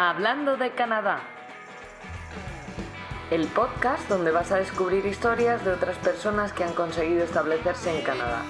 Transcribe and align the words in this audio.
Hablando 0.00 0.56
de 0.56 0.70
Canadá. 0.70 1.22
El 3.32 3.48
podcast 3.48 4.08
donde 4.08 4.30
vas 4.30 4.52
a 4.52 4.58
descubrir 4.58 5.04
historias 5.04 5.64
de 5.64 5.72
otras 5.72 5.96
personas 5.96 6.52
que 6.52 6.62
han 6.62 6.72
conseguido 6.72 7.24
establecerse 7.24 7.98
en 7.98 8.04
Canadá. 8.04 8.44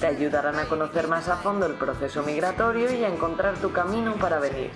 Te 0.00 0.06
ayudarán 0.06 0.58
a 0.58 0.64
conocer 0.64 1.06
más 1.06 1.28
a 1.28 1.36
fondo 1.36 1.66
el 1.66 1.74
proceso 1.74 2.22
migratorio 2.22 2.90
y 2.90 3.04
a 3.04 3.08
encontrar 3.08 3.58
tu 3.58 3.70
camino 3.70 4.14
para 4.14 4.38
venir. 4.38 4.70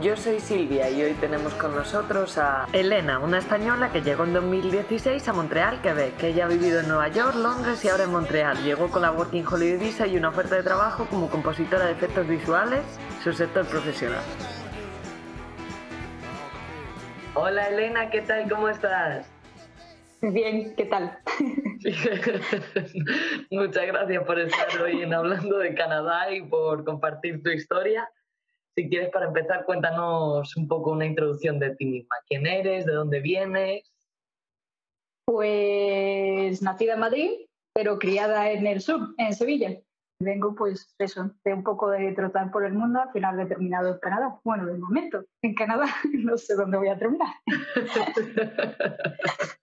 Yo 0.00 0.16
soy 0.16 0.40
Silvia 0.40 0.88
y 0.88 1.02
hoy 1.02 1.12
tenemos 1.20 1.52
con 1.52 1.76
nosotros 1.76 2.38
a 2.38 2.66
Elena, 2.72 3.18
una 3.18 3.36
española 3.36 3.92
que 3.92 4.00
llegó 4.00 4.24
en 4.24 4.32
2016 4.32 5.28
a 5.28 5.34
Montreal, 5.34 5.82
Quebec. 5.82 6.22
Ella 6.22 6.46
ha 6.46 6.48
vivido 6.48 6.80
en 6.80 6.88
Nueva 6.88 7.08
York, 7.08 7.34
Londres 7.34 7.84
y 7.84 7.90
ahora 7.90 8.04
en 8.04 8.12
Montreal. 8.12 8.64
Llegó 8.64 8.88
con 8.88 9.02
la 9.02 9.12
Working 9.12 9.46
Holiday 9.46 9.76
Visa 9.76 10.06
y 10.06 10.16
una 10.16 10.30
oferta 10.30 10.54
de 10.54 10.62
trabajo 10.62 11.04
como 11.10 11.28
compositora 11.28 11.84
de 11.84 11.92
efectos 11.92 12.26
visuales, 12.26 12.80
su 13.22 13.34
sector 13.34 13.66
profesional. 13.66 14.24
Hola 17.40 17.68
Elena, 17.68 18.10
¿qué 18.10 18.22
tal? 18.22 18.50
¿Cómo 18.50 18.68
estás? 18.68 19.30
Bien, 20.20 20.74
¿qué 20.74 20.86
tal? 20.86 21.16
Muchas 23.52 23.86
gracias 23.86 24.24
por 24.24 24.40
estar 24.40 24.82
hoy 24.82 25.02
en 25.02 25.14
Hablando 25.14 25.58
de 25.58 25.72
Canadá 25.72 26.32
y 26.32 26.42
por 26.42 26.84
compartir 26.84 27.40
tu 27.44 27.50
historia. 27.50 28.10
Si 28.74 28.88
quieres, 28.88 29.10
para 29.10 29.26
empezar, 29.26 29.64
cuéntanos 29.66 30.56
un 30.56 30.66
poco 30.66 30.90
una 30.90 31.06
introducción 31.06 31.60
de 31.60 31.76
ti 31.76 31.86
misma. 31.86 32.16
¿Quién 32.26 32.44
eres? 32.44 32.86
¿De 32.86 32.92
dónde 32.92 33.20
vienes? 33.20 33.88
Pues 35.24 36.60
nacida 36.60 36.94
en 36.94 37.00
Madrid, 37.00 37.30
pero 37.72 38.00
criada 38.00 38.50
en 38.50 38.66
el 38.66 38.80
sur, 38.80 39.14
en 39.16 39.32
Sevilla. 39.32 39.78
Vengo, 40.20 40.54
pues, 40.54 40.94
eso, 40.98 41.30
de 41.44 41.54
un 41.54 41.62
poco 41.62 41.90
de 41.90 42.12
trotar 42.12 42.50
por 42.50 42.64
el 42.64 42.72
mundo. 42.72 43.00
Al 43.00 43.12
final 43.12 43.38
he 43.38 43.46
terminado 43.46 43.88
en 43.88 43.98
Canadá. 43.98 44.40
Bueno, 44.42 44.66
de 44.66 44.76
momento, 44.76 45.24
en 45.42 45.54
Canadá. 45.54 45.86
No 46.12 46.36
sé 46.36 46.56
dónde 46.56 46.78
voy 46.78 46.88
a 46.88 46.98
terminar. 46.98 47.28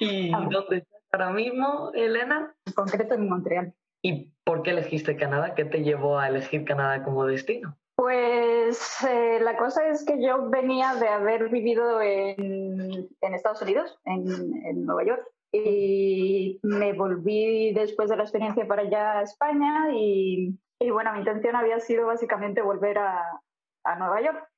¿Y 0.00 0.30
dónde 0.30 0.78
estás 0.78 1.00
ahora 1.12 1.30
mismo, 1.30 1.90
Elena? 1.94 2.54
En 2.66 2.72
concreto 2.72 3.14
en 3.14 3.28
Montreal. 3.28 3.74
¿Y 4.02 4.32
por 4.44 4.62
qué 4.62 4.70
elegiste 4.70 5.16
Canadá? 5.16 5.54
¿Qué 5.54 5.64
te 5.64 5.82
llevó 5.82 6.18
a 6.18 6.28
elegir 6.28 6.64
Canadá 6.64 7.02
como 7.02 7.26
destino? 7.26 7.76
Pues 7.96 9.04
eh, 9.08 9.40
la 9.42 9.56
cosa 9.56 9.88
es 9.88 10.04
que 10.04 10.22
yo 10.22 10.48
venía 10.48 10.94
de 10.94 11.08
haber 11.08 11.48
vivido 11.48 12.00
en, 12.00 13.08
en 13.20 13.34
Estados 13.34 13.60
Unidos, 13.62 13.98
en, 14.04 14.28
en, 14.64 14.86
Nueva 14.86 15.04
York, 15.04 15.26
y 15.52 16.60
me 16.62 16.92
volví 16.92 17.72
después 17.72 18.10
de 18.10 18.16
la 18.16 18.24
experiencia 18.24 18.66
para 18.66 18.82
allá 18.82 19.18
a 19.18 19.22
España 19.22 19.92
y, 19.92 20.58
y 20.78 20.90
bueno, 20.90 21.12
mi 21.12 21.20
intención 21.20 21.56
había 21.56 21.80
sido 21.80 22.06
básicamente 22.06 22.62
volver 22.62 22.98
a, 22.98 23.40
a 23.84 23.96
Nueva 23.96 24.20
York 24.20 24.48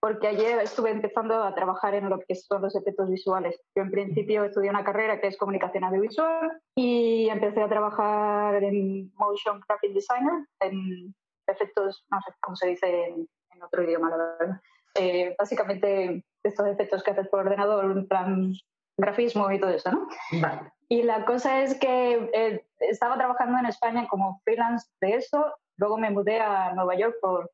porque 0.00 0.28
ayer 0.28 0.60
estuve 0.60 0.90
empezando 0.90 1.42
a 1.42 1.54
trabajar 1.54 1.94
en 1.94 2.08
lo 2.08 2.20
que 2.20 2.34
son 2.34 2.62
los 2.62 2.76
efectos 2.76 3.10
visuales. 3.10 3.60
Yo 3.74 3.82
en 3.82 3.90
principio 3.90 4.44
estudié 4.44 4.70
una 4.70 4.84
carrera 4.84 5.20
que 5.20 5.26
es 5.26 5.36
comunicación 5.36 5.84
audiovisual 5.84 6.60
y 6.76 7.28
empecé 7.28 7.62
a 7.62 7.68
trabajar 7.68 8.62
en 8.62 9.12
motion 9.14 9.60
graphic 9.66 9.92
designer, 9.94 10.46
en 10.60 11.14
efectos, 11.48 12.04
no 12.10 12.20
sé 12.20 12.32
cómo 12.40 12.56
se 12.56 12.68
dice 12.68 13.04
en, 13.06 13.28
otro 13.62 13.82
idioma, 13.82 14.10
la 14.10 14.16
verdad. 14.16 14.60
Eh, 14.94 15.34
básicamente 15.38 16.22
estos 16.44 16.66
efectos 16.66 17.02
que 17.02 17.10
haces 17.10 17.26
por 17.28 17.40
ordenador, 17.40 17.84
en 17.86 18.06
plan 18.06 18.52
grafismo 18.98 19.50
y 19.50 19.60
todo 19.60 19.70
eso, 19.70 19.90
¿no? 19.90 20.08
Vale. 20.40 20.72
Y 20.88 21.02
la 21.02 21.24
cosa 21.24 21.62
es 21.62 21.78
que 21.78 22.30
eh, 22.32 22.64
estaba 22.78 23.16
trabajando 23.16 23.58
en 23.58 23.66
España 23.66 24.06
como 24.08 24.40
freelance 24.44 24.88
de 25.00 25.14
eso, 25.14 25.54
luego 25.76 25.98
me 25.98 26.10
mudé 26.10 26.40
a 26.40 26.72
Nueva 26.74 26.96
York 26.96 27.16
por 27.20 27.50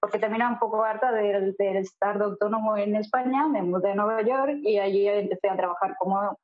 porque 0.00 0.18
terminé 0.18 0.46
un 0.46 0.58
poco 0.58 0.84
harta 0.84 1.10
del, 1.10 1.56
estar 1.58 2.18
de 2.18 2.24
autónomo 2.24 2.76
en 2.76 2.94
España, 2.96 3.48
me 3.48 3.62
mudé 3.62 3.92
a 3.92 3.94
Nueva 3.94 4.22
York 4.22 4.58
y 4.62 4.78
allí 4.78 5.08
empecé 5.08 5.48
a 5.48 5.56
trabajar 5.56 5.96
como 5.98 6.38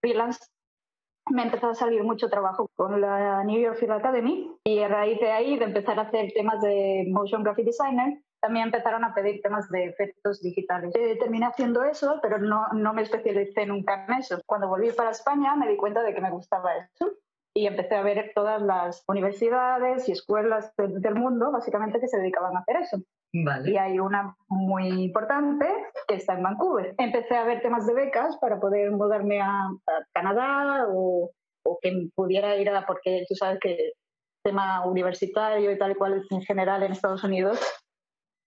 freelance. 0.00 0.40
Me 1.30 1.42
empezó 1.42 1.68
a 1.68 1.74
salir 1.74 2.02
mucho 2.02 2.30
trabajo 2.30 2.68
con 2.74 3.00
la 3.00 3.44
New 3.44 3.60
York 3.60 3.76
Film 3.78 3.92
Academy 3.92 4.56
y 4.64 4.80
a 4.80 4.88
raíz 4.88 5.20
de 5.20 5.30
ahí, 5.30 5.58
de 5.58 5.66
empezar 5.66 5.98
a 5.98 6.02
hacer 6.02 6.32
temas 6.34 6.60
de 6.62 7.06
motion 7.10 7.42
graphic 7.42 7.66
designer, 7.66 8.18
también 8.42 8.66
empezaron 8.66 9.04
a 9.04 9.14
pedir 9.14 9.40
temas 9.40 9.70
de 9.70 9.84
efectos 9.84 10.42
digitales. 10.42 10.92
Eh, 10.96 11.16
terminé 11.18 11.46
haciendo 11.46 11.84
eso, 11.84 12.18
pero 12.20 12.38
no, 12.38 12.66
no 12.72 12.92
me 12.92 13.02
especialicé 13.02 13.64
nunca 13.66 14.04
en 14.04 14.14
eso. 14.14 14.40
Cuando 14.44 14.68
volví 14.68 14.90
para 14.90 15.10
España 15.10 15.54
me 15.54 15.68
di 15.68 15.76
cuenta 15.76 16.02
de 16.02 16.12
que 16.12 16.20
me 16.20 16.30
gustaba 16.30 16.76
eso 16.76 17.12
y 17.54 17.66
empecé 17.66 17.94
a 17.94 18.02
ver 18.02 18.32
todas 18.34 18.60
las 18.60 19.04
universidades 19.06 20.08
y 20.08 20.12
escuelas 20.12 20.72
del 20.76 21.14
mundo, 21.14 21.52
básicamente, 21.52 22.00
que 22.00 22.08
se 22.08 22.18
dedicaban 22.18 22.56
a 22.56 22.60
hacer 22.60 22.76
eso. 22.76 22.98
Vale. 23.32 23.70
Y 23.70 23.76
hay 23.76 24.00
una 24.00 24.34
muy 24.48 24.88
importante 24.88 25.66
que 26.08 26.16
está 26.16 26.34
en 26.34 26.42
Vancouver. 26.42 26.94
Empecé 26.98 27.36
a 27.36 27.44
ver 27.44 27.62
temas 27.62 27.86
de 27.86 27.94
becas 27.94 28.36
para 28.38 28.58
poder 28.58 28.90
mudarme 28.90 29.40
a, 29.40 29.70
Canadá 30.12 30.86
o, 30.88 31.30
o, 31.64 31.78
que 31.80 32.08
pudiera 32.14 32.56
ir 32.56 32.70
a, 32.70 32.86
porque 32.86 33.24
tú 33.28 33.36
sabes 33.36 33.60
que 33.60 33.72
el 33.72 33.92
tema 34.42 34.84
universitario 34.84 35.70
y 35.70 35.78
tal 35.78 35.92
y 35.92 35.94
cual 35.94 36.24
en 36.28 36.42
general 36.42 36.82
en 36.82 36.92
Estados 36.92 37.22
Unidos 37.22 37.60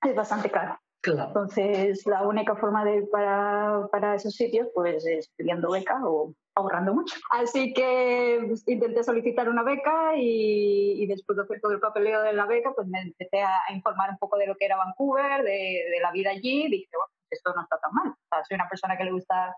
es 0.04 0.16
bastante 0.16 0.50
caro. 0.50 0.80
Claro. 1.02 1.28
Entonces, 1.28 2.06
la 2.08 2.24
única 2.24 2.56
forma 2.56 2.84
de 2.84 2.96
ir 2.98 3.10
para, 3.12 3.88
para 3.92 4.16
esos 4.16 4.34
sitios 4.34 4.68
pues 4.74 5.06
es 5.06 5.30
pidiendo 5.36 5.70
beca 5.70 6.00
o 6.04 6.34
ahorrando 6.56 6.96
mucho. 6.96 7.16
Así 7.30 7.74
que 7.74 8.44
pues, 8.48 8.68
intenté 8.68 9.04
solicitar 9.04 9.48
una 9.48 9.62
beca 9.62 10.16
y, 10.16 11.04
y, 11.04 11.06
después 11.06 11.38
de 11.38 11.44
hacer 11.44 11.62
todo 11.62 11.74
el 11.74 11.80
papeleo 11.80 12.24
de 12.24 12.34
la 12.34 12.48
beca, 12.48 12.72
pues 12.74 12.88
me 12.88 13.02
empecé 13.02 13.44
a, 13.44 13.72
informar 13.72 14.10
un 14.10 14.18
poco 14.18 14.38
de 14.38 14.48
lo 14.48 14.56
que 14.56 14.66
era 14.66 14.78
Vancouver, 14.78 15.44
de, 15.44 15.86
de 15.92 16.00
la 16.02 16.12
vida 16.12 16.32
allí. 16.32 16.68
Dije, 16.70 16.90
bueno, 16.92 17.12
esto 17.30 17.54
no 17.54 17.62
está 17.62 17.78
tan 17.78 17.94
mal. 17.94 18.08
O 18.10 18.28
sea, 18.28 18.44
soy 18.44 18.56
una 18.56 18.70
persona 18.70 18.98
que 18.98 19.04
le 19.04 19.12
gusta 19.12 19.56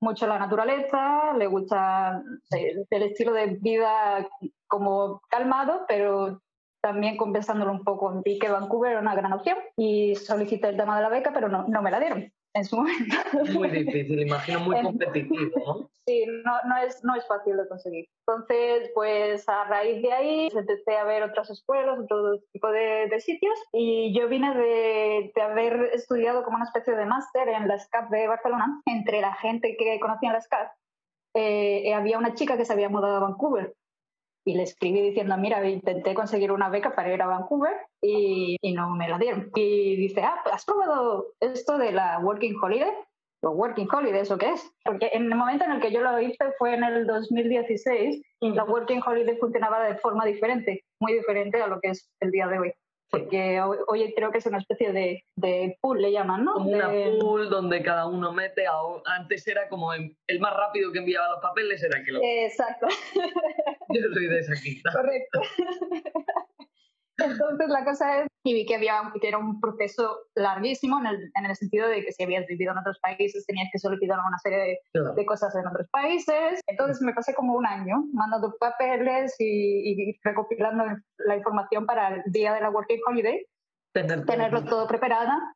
mucho 0.00 0.26
la 0.26 0.38
naturaleza, 0.38 1.32
le 1.38 1.46
gusta 1.46 2.22
el 2.50 3.02
estilo 3.02 3.32
de 3.32 3.58
vida 3.60 4.28
como 4.66 5.20
calmado, 5.28 5.84
pero 5.88 6.42
también 6.84 7.16
compensándolo 7.16 7.72
un 7.72 7.82
poco. 7.82 8.20
Vi 8.22 8.38
que 8.38 8.50
Vancouver 8.50 8.90
era 8.90 9.00
una 9.00 9.14
gran 9.14 9.32
opción 9.32 9.56
y 9.74 10.14
solicité 10.16 10.68
el 10.68 10.76
tema 10.76 10.96
de 10.96 11.02
la 11.02 11.08
beca, 11.08 11.32
pero 11.32 11.48
no, 11.48 11.66
no 11.66 11.80
me 11.80 11.90
la 11.90 11.98
dieron 11.98 12.30
en 12.52 12.64
su 12.66 12.76
momento. 12.76 13.16
Muy 13.54 13.70
difícil, 13.70 14.20
imagino 14.20 14.60
muy 14.60 14.82
competitivo, 14.82 15.50
¿no? 15.66 15.90
Sí, 16.06 16.26
no, 16.44 16.52
no, 16.68 16.76
es, 16.76 17.02
no 17.02 17.16
es 17.16 17.26
fácil 17.26 17.56
de 17.56 17.66
conseguir. 17.68 18.04
Entonces, 18.28 18.90
pues 18.94 19.48
a 19.48 19.64
raíz 19.64 20.02
de 20.02 20.12
ahí 20.12 20.48
empecé 20.54 20.98
a 20.98 21.04
ver 21.04 21.22
otras 21.22 21.48
escuelas, 21.48 21.98
otro 21.98 22.38
tipo 22.52 22.70
de, 22.70 23.08
de 23.08 23.20
sitios 23.20 23.58
y 23.72 24.12
yo 24.12 24.28
vine 24.28 24.54
de, 24.54 25.32
de, 25.34 25.42
haber 25.42 25.90
estudiado 25.94 26.44
como 26.44 26.56
una 26.56 26.66
especie 26.66 26.94
de 26.94 27.06
máster 27.06 27.48
en 27.48 27.66
la 27.66 27.78
SCAP 27.78 28.10
de 28.10 28.28
Barcelona. 28.28 28.82
Entre 28.84 29.22
la 29.22 29.34
gente 29.36 29.74
que 29.78 29.98
conocía 30.00 30.28
en 30.28 30.34
la 30.34 30.42
SCAP, 30.42 30.70
eh, 31.34 31.94
había 31.94 32.18
una 32.18 32.34
chica 32.34 32.58
que 32.58 32.66
se 32.66 32.74
había 32.74 32.90
mudado 32.90 33.16
a 33.16 33.20
Vancouver 33.20 33.74
y 34.44 34.54
le 34.54 34.64
escribí 34.64 35.00
diciendo, 35.00 35.36
mira, 35.38 35.66
intenté 35.68 36.14
conseguir 36.14 36.52
una 36.52 36.68
beca 36.68 36.94
para 36.94 37.12
ir 37.12 37.22
a 37.22 37.26
Vancouver 37.26 37.74
y, 38.02 38.58
no 38.74 38.90
me 38.90 39.08
la 39.08 39.18
dieron. 39.18 39.50
Y 39.54 39.96
dice, 39.96 40.22
ah, 40.22 40.42
¿has 40.52 40.64
probado 40.64 41.28
esto 41.40 41.78
de 41.78 41.92
la 41.92 42.18
Working 42.18 42.56
Holiday? 42.60 42.92
¿O 43.42 43.50
Working 43.50 43.88
Holiday 43.90 44.20
eso 44.20 44.38
qué 44.38 44.50
es? 44.50 44.70
Porque 44.84 45.10
en 45.12 45.24
el 45.24 45.34
momento 45.34 45.64
en 45.64 45.72
el 45.72 45.80
que 45.80 45.92
yo 45.92 46.00
lo 46.00 46.18
hice 46.20 46.52
fue 46.58 46.74
en 46.74 46.84
el 46.84 47.06
2016 47.06 48.22
y 48.40 48.50
la 48.52 48.64
Working 48.64 49.02
Holiday 49.04 49.36
funcionaba 49.36 49.82
de 49.84 49.96
forma 49.96 50.24
diferente, 50.24 50.84
muy 51.00 51.14
diferente 51.14 51.60
a 51.60 51.66
lo 51.66 51.80
que 51.80 51.90
es 51.90 52.10
el 52.20 52.30
día 52.30 52.46
de 52.46 52.58
hoy 52.58 52.74
porque 53.18 53.60
hoy 53.60 54.12
creo 54.14 54.30
que 54.30 54.38
es 54.38 54.46
una 54.46 54.58
especie 54.58 54.92
de, 54.92 55.24
de 55.36 55.76
pool, 55.80 56.02
le 56.02 56.12
llaman, 56.12 56.44
¿no? 56.44 56.54
Como 56.54 56.70
una 56.70 56.90
pool 57.20 57.48
donde 57.48 57.82
cada 57.82 58.06
uno 58.06 58.32
mete, 58.32 58.64
antes 59.06 59.46
era 59.46 59.68
como 59.68 59.92
el 59.92 60.40
más 60.40 60.54
rápido 60.56 60.92
que 60.92 60.98
enviaba 60.98 61.30
los 61.30 61.40
papeles 61.40 61.82
era 61.82 62.02
que 62.02 62.12
lo... 62.12 62.20
Exacto. 62.22 62.86
Yo 63.88 64.00
soy 64.12 64.26
de 64.26 64.38
esa 64.38 64.54
quinta. 64.60 64.90
Correcto. 64.92 65.40
Entonces 67.18 67.68
la 67.68 67.84
cosa 67.84 68.22
es, 68.22 68.28
y 68.44 68.54
vi 68.54 68.66
que, 68.66 68.74
había, 68.74 69.12
que 69.20 69.28
era 69.28 69.38
un 69.38 69.60
proceso 69.60 70.18
larguísimo 70.34 70.98
en 70.98 71.06
el, 71.06 71.30
en 71.34 71.46
el, 71.46 71.56
sentido 71.56 71.88
de 71.88 72.04
que 72.04 72.12
si 72.12 72.24
habías 72.24 72.46
vivido 72.46 72.72
en 72.72 72.78
otros 72.78 72.98
países 73.00 73.46
tenías 73.46 73.68
que 73.72 73.78
solicitar 73.78 74.18
una 74.18 74.38
serie 74.38 74.58
de, 74.58 74.78
claro. 74.92 75.14
de 75.14 75.24
cosas 75.24 75.54
en 75.54 75.66
otros 75.66 75.88
países. 75.90 76.60
Entonces 76.66 77.00
me 77.02 77.14
pasé 77.14 77.34
como 77.34 77.54
un 77.54 77.66
año 77.66 78.04
mandando 78.12 78.54
papeles 78.58 79.34
y, 79.38 79.92
y 79.92 80.18
recopilando 80.22 80.84
la 81.18 81.36
información 81.36 81.86
para 81.86 82.16
el 82.16 82.22
día 82.26 82.52
de 82.54 82.60
la 82.60 82.70
Working 82.70 83.00
Holiday, 83.06 83.46
Tener 83.94 84.26
tenerlo 84.26 84.64
todo 84.64 84.88
preparada, 84.88 85.54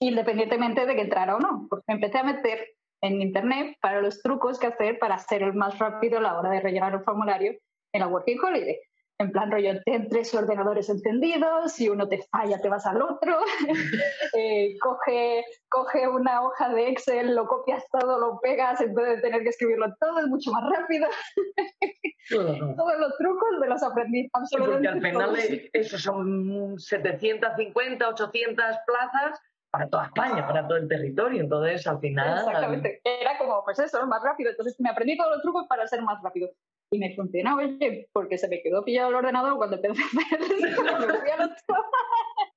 independientemente 0.00 0.86
de 0.86 0.94
que 0.94 1.02
entrara 1.02 1.36
o 1.36 1.40
no. 1.40 1.66
Porque 1.68 1.84
empecé 1.88 2.18
a 2.18 2.22
meter 2.22 2.66
en 3.02 3.20
internet 3.20 3.76
para 3.82 4.00
los 4.00 4.22
trucos 4.22 4.58
que 4.58 4.68
hacer 4.68 4.98
para 4.98 5.16
hacer 5.16 5.42
el 5.42 5.52
más 5.52 5.78
rápido 5.78 6.18
a 6.18 6.22
la 6.22 6.38
hora 6.38 6.50
de 6.50 6.60
rellenar 6.60 6.94
el 6.94 7.04
formulario 7.04 7.52
en 7.92 8.00
la 8.00 8.08
Working 8.08 8.38
Holiday. 8.42 8.78
En 9.18 9.32
plan 9.32 9.50
rollo, 9.50 9.80
ten 9.84 10.08
tres 10.08 10.34
ordenadores 10.34 10.88
encendidos, 10.88 11.72
si 11.72 11.88
uno 11.88 12.08
te 12.08 12.22
falla 12.30 12.60
te 12.60 12.68
vas 12.68 12.84
al 12.86 13.00
otro, 13.00 13.38
eh, 14.36 14.76
coge, 14.78 15.44
coge 15.68 16.06
una 16.06 16.42
hoja 16.42 16.68
de 16.70 16.90
Excel, 16.90 17.34
lo 17.34 17.46
copias 17.46 17.84
todo, 17.90 18.18
lo 18.18 18.38
pegas, 18.40 18.80
en 18.80 18.94
vez 18.94 19.16
de 19.16 19.22
tener 19.22 19.42
que 19.42 19.48
escribirlo 19.50 19.94
todo, 19.98 20.18
es 20.18 20.26
mucho 20.26 20.50
más 20.52 20.64
rápido. 20.70 21.08
Todos 22.28 22.98
los 22.98 23.16
trucos 23.18 23.50
me 23.60 23.68
los 23.68 23.82
aprendí 23.84 24.28
absolutamente. 24.32 24.88
porque 24.90 25.08
al 25.08 25.12
final 25.12 25.70
eso 25.72 25.96
son 25.96 26.76
750, 26.76 28.08
800 28.08 28.64
plazas 28.84 29.40
para 29.70 29.88
toda 29.88 30.04
España, 30.06 30.46
para 30.46 30.66
todo 30.66 30.78
el 30.78 30.88
territorio. 30.88 31.42
Entonces, 31.42 31.86
al 31.86 32.00
final. 32.00 32.38
Exactamente. 32.38 33.00
Era 33.04 33.38
como, 33.38 33.62
pues 33.64 33.78
eso, 33.78 34.04
más 34.06 34.22
rápido. 34.22 34.50
Entonces, 34.50 34.74
me 34.80 34.88
aprendí 34.88 35.16
todos 35.16 35.32
los 35.32 35.42
trucos 35.42 35.66
para 35.68 35.86
ser 35.86 36.02
más 36.02 36.22
rápido. 36.22 36.48
Y 36.92 36.98
me 36.98 37.14
funcionaba, 37.14 37.62
oye, 37.62 38.08
porque 38.12 38.38
se 38.38 38.48
me 38.48 38.62
quedó 38.62 38.84
pillado 38.84 39.10
el 39.10 39.16
ordenador 39.16 39.56
cuando 39.56 39.76
empecé 39.76 40.02
a 40.02 40.06
hacer 40.06 41.50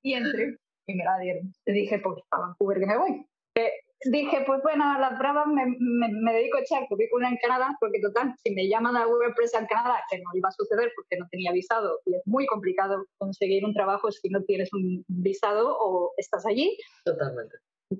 Y 0.03 0.13
entré 0.13 0.57
y 0.87 0.95
me 0.95 1.03
la 1.03 1.17
dieron. 1.19 1.53
Y 1.65 1.71
dije, 1.71 1.99
pues 1.99 2.21
a 2.31 2.39
Vancouver 2.39 2.79
que 2.79 2.85
me 2.85 2.97
voy. 2.97 3.25
Eh, 3.55 3.71
dije, 4.05 4.43
pues 4.45 4.61
bueno, 4.63 4.83
a 4.85 4.99
las 4.99 5.17
bravas 5.19 5.47
me, 5.47 5.63
me, 5.77 6.33
dedico 6.33 6.57
a 6.57 6.61
echar 6.61 6.87
currículum 6.87 7.27
en 7.27 7.37
Canadá, 7.37 7.75
porque 7.79 7.99
total, 7.99 8.33
si 8.43 8.53
me 8.53 8.67
llaman 8.67 8.95
a 8.95 9.07
una 9.07 9.27
empresa 9.27 9.59
en 9.59 9.67
Canadá, 9.67 10.01
que 10.09 10.17
no 10.17 10.29
iba 10.33 10.49
a 10.49 10.53
suceder 10.53 10.91
porque 10.95 11.17
no 11.17 11.27
tenía 11.29 11.51
visado, 11.51 11.99
y 12.05 12.15
es 12.15 12.21
muy 12.25 12.45
complicado 12.45 13.05
conseguir 13.17 13.65
un 13.65 13.73
trabajo 13.73 14.11
si 14.11 14.29
no 14.29 14.43
tienes 14.43 14.73
un 14.73 15.03
visado 15.07 15.77
o 15.79 16.13
estás 16.17 16.45
allí. 16.45 16.77
Totalmente. 17.05 17.57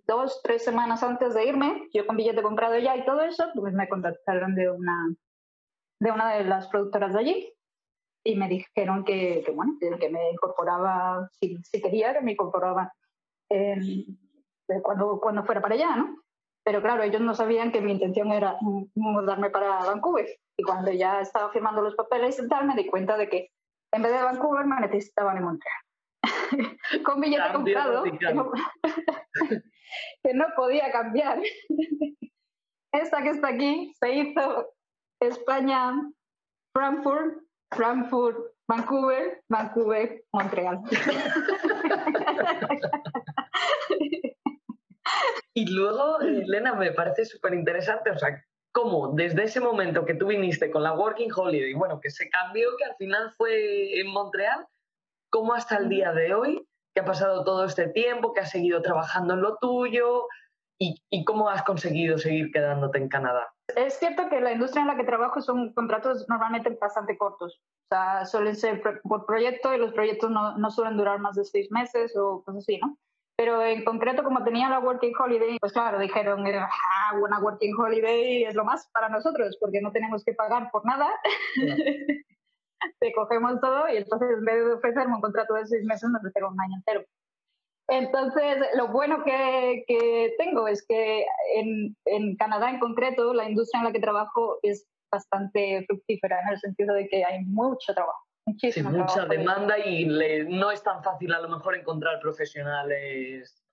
Dos, 0.08 0.42
tres 0.44 0.64
semanas 0.64 1.02
antes 1.02 1.34
de 1.34 1.46
irme, 1.46 1.90
yo 1.94 2.06
con 2.06 2.16
billete 2.16 2.44
comprado 2.44 2.78
ya 2.78 2.96
y 2.96 3.06
todo 3.06 3.22
eso, 3.22 3.46
pues 3.56 3.74
me 3.74 3.90
contactaron 3.90 4.54
de 4.54 4.70
una, 4.70 5.16
de 6.00 6.12
una 6.12 6.34
de 6.34 6.46
las 6.46 6.68
productoras 6.68 7.14
de 7.14 7.20
allí 7.20 7.54
y 8.26 8.36
me 8.36 8.48
dijeron 8.48 9.04
que, 9.04 9.44
que 9.46 9.52
bueno, 9.52 9.74
que 9.80 10.10
me 10.10 10.32
incorporaba, 10.32 11.30
si, 11.40 11.58
si 11.64 11.82
quería, 11.82 12.14
que 12.14 12.22
me 12.22 12.34
incorporaba 12.34 12.92
cuando, 14.84 15.20
cuando 15.20 15.44
fuera 15.44 15.62
para 15.62 15.76
allá, 15.76 15.96
¿no? 15.96 16.22
Pero 16.64 16.82
claro, 16.82 17.04
ellos 17.04 17.22
no 17.22 17.34
sabían 17.34 17.72
que 17.72 17.82
mi 17.82 17.94
intención 17.94 18.32
era 18.32 18.58
mudarme 18.94 19.50
para 19.50 19.86
Vancouver. 19.86 20.28
Y 20.58 20.64
cuando 20.64 20.92
ya 20.92 21.22
estaba 21.22 21.52
firmando 21.52 21.82
los 21.82 21.96
papeles 21.96 22.40
y 22.40 22.48
tal, 22.48 22.68
me 22.68 22.76
di 22.76 22.86
cuenta 22.86 23.18
de 23.18 23.30
que 23.30 23.50
en 23.92 24.02
vez 24.04 24.12
de 24.12 24.22
Vancouver 24.22 24.66
me 24.66 24.80
necesitaban 24.82 25.38
en 25.38 25.44
Montreal. 25.44 25.82
Con 27.06 27.22
billete 27.22 27.54
comprado, 27.54 28.04
que 28.04 28.34
no, 28.34 28.52
que 30.24 30.34
no 30.34 30.46
podía 30.56 30.92
cambiar. 30.92 31.42
Esta 32.92 33.24
que 33.24 33.30
está 33.30 33.50
aquí 33.50 33.94
se 34.00 34.14
hizo 34.14 34.68
España, 35.20 35.94
Frankfurt, 36.74 37.44
Frankfurt, 37.72 38.38
Vancouver, 38.68 39.42
Vancouver, 39.50 40.24
Montreal. 40.34 40.80
Y 45.54 45.66
luego, 45.66 46.22
Elena, 46.22 46.74
me 46.76 46.92
parece 46.92 47.26
súper 47.26 47.54
interesante, 47.54 48.12
o 48.12 48.18
sea, 48.18 48.46
cómo 48.72 49.14
desde 49.14 49.44
ese 49.44 49.60
momento 49.60 50.06
que 50.06 50.14
tú 50.14 50.28
viniste 50.28 50.72
con 50.72 50.84
la 50.84 50.94
Working 50.94 51.32
Holiday, 51.36 51.74
bueno, 51.74 52.00
que 52.00 52.12
se 52.12 52.30
cambió, 52.30 52.70
que 52.78 52.86
al 52.86 52.96
final 52.96 53.34
fue 53.36 54.00
en 54.00 54.08
Montreal, 54.08 54.68
cómo 55.30 55.54
hasta 55.54 55.78
el 55.78 55.90
día 55.90 56.14
de 56.14 56.34
hoy, 56.34 56.66
que 56.94 57.02
ha 57.02 57.06
pasado 57.06 57.44
todo 57.44 57.66
este 57.66 57.90
tiempo, 57.90 58.34
que 58.34 58.42
has 58.42 58.52
seguido 58.52 58.82
trabajando 58.82 59.34
en 59.34 59.42
lo 59.42 59.58
tuyo 59.58 60.28
y, 60.80 60.96
y 61.10 61.26
cómo 61.26 61.50
has 61.50 61.64
conseguido 61.64 62.18
seguir 62.18 62.52
quedándote 62.52 62.98
en 62.98 63.10
Canadá. 63.10 63.54
Es 63.76 64.00
cierto 64.00 64.30
que 64.30 64.40
la 64.40 64.54
industria 64.54 64.82
en 64.82 64.88
la 64.88 64.96
que 64.96 65.04
trabajo 65.04 65.42
son 65.42 65.74
contratos 65.74 66.26
normalmente 66.30 66.76
bastante 66.80 67.18
cortos. 67.18 67.60
O 67.92 67.96
sea, 67.96 68.26
suelen 68.26 68.56
ser 68.56 68.82
por 68.82 69.26
proyecto 69.26 69.74
y 69.74 69.78
los 69.78 69.94
proyectos 69.94 70.32
no, 70.32 70.58
no 70.58 70.72
suelen 70.72 70.98
durar 70.98 71.20
más 71.20 71.36
de 71.36 71.44
seis 71.44 71.70
meses 71.72 72.16
o 72.16 72.44
cosas 72.44 72.64
así, 72.64 72.80
¿no? 72.80 72.98
Pero 73.40 73.64
en 73.64 73.86
concreto, 73.86 74.22
como 74.24 74.44
tenía 74.44 74.70
la 74.70 74.80
Working 74.80 75.14
Holiday, 75.18 75.58
pues 75.62 75.72
claro, 75.72 75.98
dijeron, 75.98 76.46
ah, 76.46 77.16
una 77.22 77.40
Working 77.40 77.74
Holiday 77.74 78.44
es 78.44 78.54
lo 78.54 78.66
más 78.66 78.90
para 78.92 79.08
nosotros, 79.08 79.58
porque 79.62 79.80
no 79.80 79.94
tenemos 79.94 80.26
que 80.26 80.34
pagar 80.34 80.70
por 80.72 80.86
nada. 80.86 81.10
Te 83.00 83.14
cogemos 83.14 83.62
todo 83.62 83.88
y 83.88 83.98
entonces 83.98 84.30
en 84.38 84.44
vez 84.44 84.66
de 84.66 84.74
ofrecerme 84.74 85.16
un 85.16 85.22
contrato 85.22 85.54
de 85.54 85.66
seis 85.68 85.86
meses, 85.86 86.10
me 86.10 86.18
ofrecieron 86.18 86.54
un 86.54 86.62
año 86.62 86.76
entero. 86.76 87.06
Entonces, 87.90 88.58
lo 88.76 88.88
bueno 88.90 89.24
que, 89.24 89.84
que 89.88 90.34
tengo 90.38 90.68
es 90.68 90.86
que 90.88 91.26
en, 91.56 91.96
en, 92.06 92.36
Canadá 92.38 92.70
en 92.70 92.80
concreto, 92.80 93.34
la 93.34 93.50
industria 93.50 93.80
en 93.80 93.86
la 93.86 93.92
que 93.92 94.00
trabajo 94.00 94.60
es 94.62 94.88
bastante 95.12 95.86
fructífera, 95.88 96.42
en 96.42 96.50
el 96.50 96.60
sentido 96.60 96.94
de 96.94 97.08
que 97.08 97.26
hay 97.26 97.44
mucho 97.46 97.94
trabajo 97.94 98.30
sí, 98.58 98.84
mucha 98.84 99.26
demanda 99.26 99.78
y 99.80 100.06
no 100.06 100.72
es 100.72 100.84
tan 100.84 101.04
fácil 101.04 101.34
a 101.34 101.42
lo 101.42 101.50
mejor 101.50 101.76
encontrar 101.76 102.20
profesionales. 102.20 103.64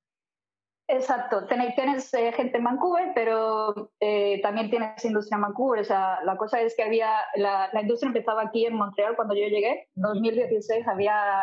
Exacto, 0.88 1.46
tienes, 1.46 2.14
eh, 2.14 2.32
gente 2.32 2.58
en 2.58 2.64
Vancouver, 2.64 3.10
pero 3.12 3.90
eh, 3.98 4.40
también 4.40 4.70
tienes 4.70 5.04
industria 5.04 5.34
en 5.34 5.42
Vancouver. 5.42 5.80
O 5.80 5.84
sea, 5.84 6.20
la 6.24 6.36
cosa 6.36 6.60
es 6.60 6.76
que 6.76 6.84
había, 6.84 7.10
la, 7.34 7.68
la, 7.72 7.80
industria 7.82 8.08
empezaba 8.08 8.42
aquí 8.42 8.66
en 8.66 8.74
Montreal 8.74 9.16
cuando 9.16 9.34
yo 9.34 9.48
llegué. 9.48 9.88
En 9.96 10.02
2016 10.02 10.86
había 10.86 11.42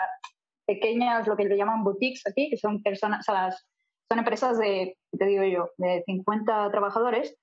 pequeñas, 0.66 1.28
lo 1.28 1.36
que 1.36 1.46
le 1.46 1.58
llaman 1.58 1.84
boutiques 1.84 2.26
aquí, 2.28 2.50
que 2.50 2.58
son 2.58 2.82
personas, 2.82 3.28
o 3.28 3.32
sea, 3.32 3.52
son 4.10 4.20
empresas 4.20 4.58
de, 4.58 4.98
te 5.18 5.26
digo 5.26 5.44
yo, 5.44 5.70
de 5.78 6.04
50 6.06 6.72
trabajadores 6.72 7.38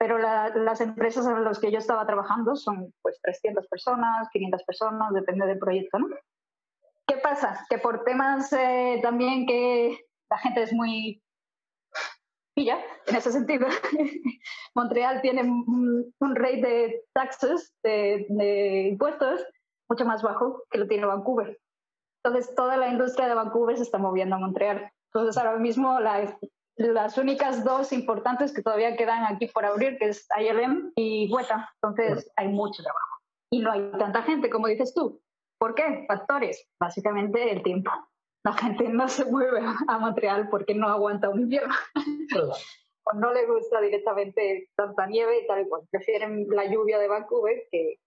pero 0.00 0.16
las 0.16 0.80
empresas 0.80 1.26
en 1.26 1.44
las 1.44 1.58
que 1.58 1.70
yo 1.70 1.76
estaba 1.76 2.06
trabajando 2.06 2.56
son 2.56 2.90
pues 3.02 3.20
300 3.20 3.68
personas, 3.68 4.30
500 4.32 4.62
personas, 4.64 5.12
depende 5.12 5.44
del 5.44 5.58
proyecto, 5.58 5.98
¿no? 5.98 6.08
¿Qué 7.06 7.18
pasa? 7.18 7.66
Que 7.68 7.76
por 7.76 8.02
temas 8.02 8.50
eh, 8.54 8.98
también 9.02 9.46
que 9.46 9.98
la 10.30 10.38
gente 10.38 10.62
es 10.62 10.72
muy 10.72 11.22
pilla, 12.54 12.78
en 13.08 13.16
ese 13.16 13.30
sentido, 13.30 13.66
Montreal 14.74 15.20
tiene 15.20 15.42
un, 15.42 16.14
rate 16.18 16.62
de 16.62 17.02
taxes, 17.12 17.74
de, 17.82 18.24
de 18.30 18.88
impuestos, 18.92 19.44
mucho 19.86 20.06
más 20.06 20.22
bajo 20.22 20.62
que 20.70 20.78
lo 20.78 20.88
tiene 20.88 21.04
Vancouver. 21.04 21.60
Entonces, 22.22 22.54
toda 22.54 22.76
la 22.76 22.88
industria 22.88 23.28
de 23.28 23.34
Vancouver 23.34 23.76
se 23.76 23.82
está 23.82 23.98
moviendo 23.98 24.36
a 24.36 24.38
Montreal. 24.38 24.90
Entonces, 25.12 25.36
ahora 25.38 25.58
mismo 25.58 25.98
la, 26.00 26.36
las 26.76 27.18
únicas 27.18 27.64
dos 27.64 27.92
importantes 27.92 28.52
que 28.52 28.62
todavía 28.62 28.96
quedan 28.96 29.24
aquí 29.24 29.46
por 29.46 29.64
abrir, 29.64 29.98
que 29.98 30.06
es 30.06 30.26
ILM 30.38 30.92
y 30.96 31.32
Hueta. 31.32 31.70
Entonces 31.82 32.30
hay 32.36 32.48
mucho 32.48 32.82
trabajo. 32.82 33.18
Y 33.50 33.60
no 33.60 33.72
hay 33.72 33.90
tanta 33.98 34.22
gente, 34.22 34.50
como 34.50 34.68
dices 34.68 34.94
tú. 34.94 35.20
¿Por 35.58 35.74
qué? 35.74 36.04
Factores. 36.08 36.66
Básicamente 36.78 37.52
el 37.52 37.62
tiempo. 37.62 37.90
La 38.44 38.54
gente 38.54 38.88
no 38.88 39.08
se 39.08 39.26
mueve 39.26 39.60
a 39.88 39.98
Montreal 39.98 40.48
porque 40.48 40.74
no 40.74 40.88
aguanta 40.88 41.28
un 41.28 41.40
invierno. 41.40 41.74
o 43.04 43.12
no 43.14 43.32
le 43.32 43.46
gusta 43.46 43.80
directamente 43.80 44.70
tanta 44.74 45.06
nieve 45.06 45.40
y 45.42 45.46
tal 45.46 45.62
y 45.62 45.68
cual. 45.68 45.82
Prefieren 45.90 46.46
la 46.48 46.64
lluvia 46.64 46.98
de 46.98 47.08
Vancouver 47.08 47.66
que, 47.70 47.98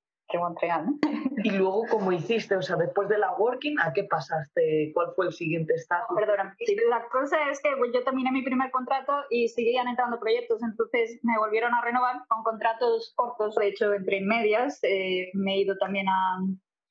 y 1.44 1.52
luego, 1.52 1.86
¿cómo 1.90 2.12
hiciste? 2.12 2.56
O 2.56 2.62
sea, 2.62 2.76
después 2.76 3.08
de 3.10 3.18
la 3.18 3.34
working, 3.34 3.80
¿a 3.80 3.94
qué 3.94 4.06
pasaste? 4.06 4.92
¿Cuál 4.94 5.14
fue 5.16 5.28
el 5.28 5.34
siguiente 5.34 5.74
estatus? 5.74 6.18
Perdona, 6.18 6.56
la 6.90 7.08
cosa 7.10 7.50
es 7.52 7.62
que 7.62 7.70
pues, 7.78 7.92
yo 7.94 8.04
terminé 8.04 8.32
mi 8.32 8.42
primer 8.42 8.72
contrato 8.72 9.14
y 9.30 9.48
seguían 9.48 9.88
entrando 9.88 10.20
proyectos, 10.20 10.64
entonces 10.64 11.20
me 11.24 11.38
volvieron 11.38 11.74
a 11.74 11.82
renovar 11.82 12.22
con 12.28 12.44
contratos 12.44 13.14
cortos. 13.16 13.56
De 13.56 13.68
hecho, 13.68 13.94
entre 13.94 14.22
medias 14.22 14.80
eh, 14.84 15.30
me 15.34 15.56
he 15.56 15.60
ido 15.62 15.78
también 15.78 16.08
a, 16.10 16.40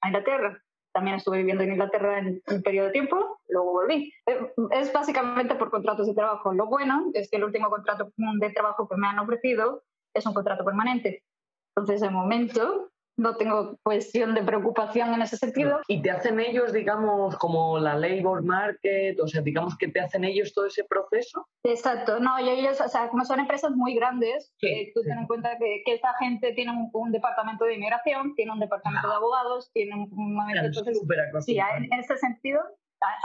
a 0.03 0.09
Inglaterra 0.09 0.63
también 0.93 1.17
estuve 1.17 1.39
viviendo 1.39 1.65
en 1.65 1.73
Inglaterra 1.73 2.19
en 2.19 2.43
un 2.47 2.63
periodo 2.63 2.87
de 2.87 2.93
tiempo, 2.93 3.41
luego 3.49 3.73
volví. 3.73 4.13
Eh, 4.27 4.53
es 4.73 4.93
básicamente 4.93 5.55
por 5.55 5.71
contratos 5.71 6.07
de 6.07 6.15
trabajo. 6.15 6.53
Lo 6.53 6.67
bueno 6.67 7.11
es 7.15 7.31
que 7.31 7.39
el 7.39 7.45
último 7.45 7.71
contrato 7.71 8.13
de 8.17 8.51
trabajo 8.51 8.89
que 8.89 8.97
me 8.97 9.09
han 9.09 9.19
ofrecido 9.19 9.83
es 10.15 10.27
un 10.27 10.35
contrato 10.35 10.65
permanente. 10.65 11.25
Entonces, 11.75 12.03
de 12.03 12.11
momento, 12.11 12.92
no 13.17 13.37
tengo 13.37 13.77
cuestión 13.83 14.35
de 14.35 14.43
preocupación 14.43 15.15
en 15.15 15.23
ese 15.23 15.37
sentido. 15.37 15.81
¿Y 15.89 16.03
te 16.03 16.11
hacen 16.11 16.41
ellos, 16.41 16.73
digamos, 16.73 17.37
como 17.37 17.79
la 17.79 17.97
labor 17.97 18.43
market? 18.43 19.19
O 19.21 19.29
sea, 19.29 19.43
digamos 19.43 19.77
que 19.77 19.89
te 19.89 20.01
hacen 20.01 20.25
ellos 20.25 20.53
todo 20.55 20.67
ese 20.67 20.85
proceso. 20.85 21.47
Exacto, 21.65 22.21
no, 22.21 22.39
ellos, 22.39 22.81
o 22.81 22.89
sea, 22.89 23.09
como 23.09 23.25
son 23.25 23.41
empresas 23.41 23.73
muy 23.73 23.95
grandes, 23.95 24.53
eh, 24.63 24.91
tú 24.95 25.03
ten 25.03 25.19
en 25.19 25.27
cuenta 25.27 25.57
que, 25.59 25.83
que, 25.85 25.95
esta 25.95 26.15
gente 26.19 26.53
tiene 26.53 26.73
un, 26.93 27.13
departamento 27.13 27.65
de 27.65 27.75
inmigración, 27.75 28.35
tiene 28.35 28.53
un 28.53 28.61
departamento 28.61 29.09
de 29.09 29.15
abogados, 29.15 29.71
tiene 29.73 29.95
un, 29.95 30.35
momento 30.35 30.65
entonces, 30.65 31.01
sí, 31.45 31.59
en, 31.59 31.93
ese 31.93 32.17
sentido 32.17 32.61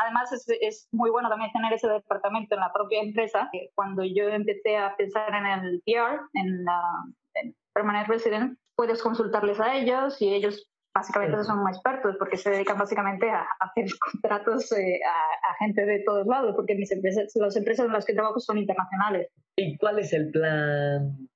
además 0.04 0.32
es, 0.34 0.46
es, 0.62 0.88
muy 0.92 1.12
bueno 1.12 1.30
también 1.30 1.52
tener 1.52 1.72
ese 1.72 1.88
departamento 1.88 2.56
en 2.56 2.62
la 2.62 2.74
propia 2.74 3.00
empresa. 3.00 3.50
Cuando 3.76 4.04
yo 4.04 4.28
empecé 4.28 4.76
a 4.76 4.96
pensar 4.96 5.34
en 5.34 5.46
el 5.46 5.82
PR, 5.86 6.20
en 6.34 6.66
la 6.66 6.82
en 7.36 7.56
Permanent 7.78 8.08
Resident, 8.08 8.58
puedes 8.76 9.04
consultarles 9.04 9.60
a 9.60 9.76
ellos 9.76 10.20
y 10.20 10.34
ellos 10.34 10.68
básicamente 10.96 11.44
son 11.44 11.68
expertos 11.68 12.16
porque 12.18 12.36
se 12.36 12.50
dedican 12.50 12.80
básicamente 12.80 13.30
a, 13.30 13.46
hacer 13.60 13.86
contratos 14.12 14.72
eh, 14.72 15.00
a, 15.06 15.54
gente 15.60 15.86
de 15.86 16.02
todos 16.04 16.26
lados, 16.26 16.56
porque 16.56 16.74
mis 16.74 16.92
empresas, 16.92 17.32
las 17.36 17.56
empresas 17.56 17.86
en 17.86 17.94
las 17.94 18.04
que 18.06 18.14
trabajo 18.14 18.40
son 18.40 18.58
internacionales. 18.58 19.28
¿Y 19.56 19.78
cuál 19.78 20.00
es 20.00 20.12
el 20.12 20.32
plan 20.32 21.30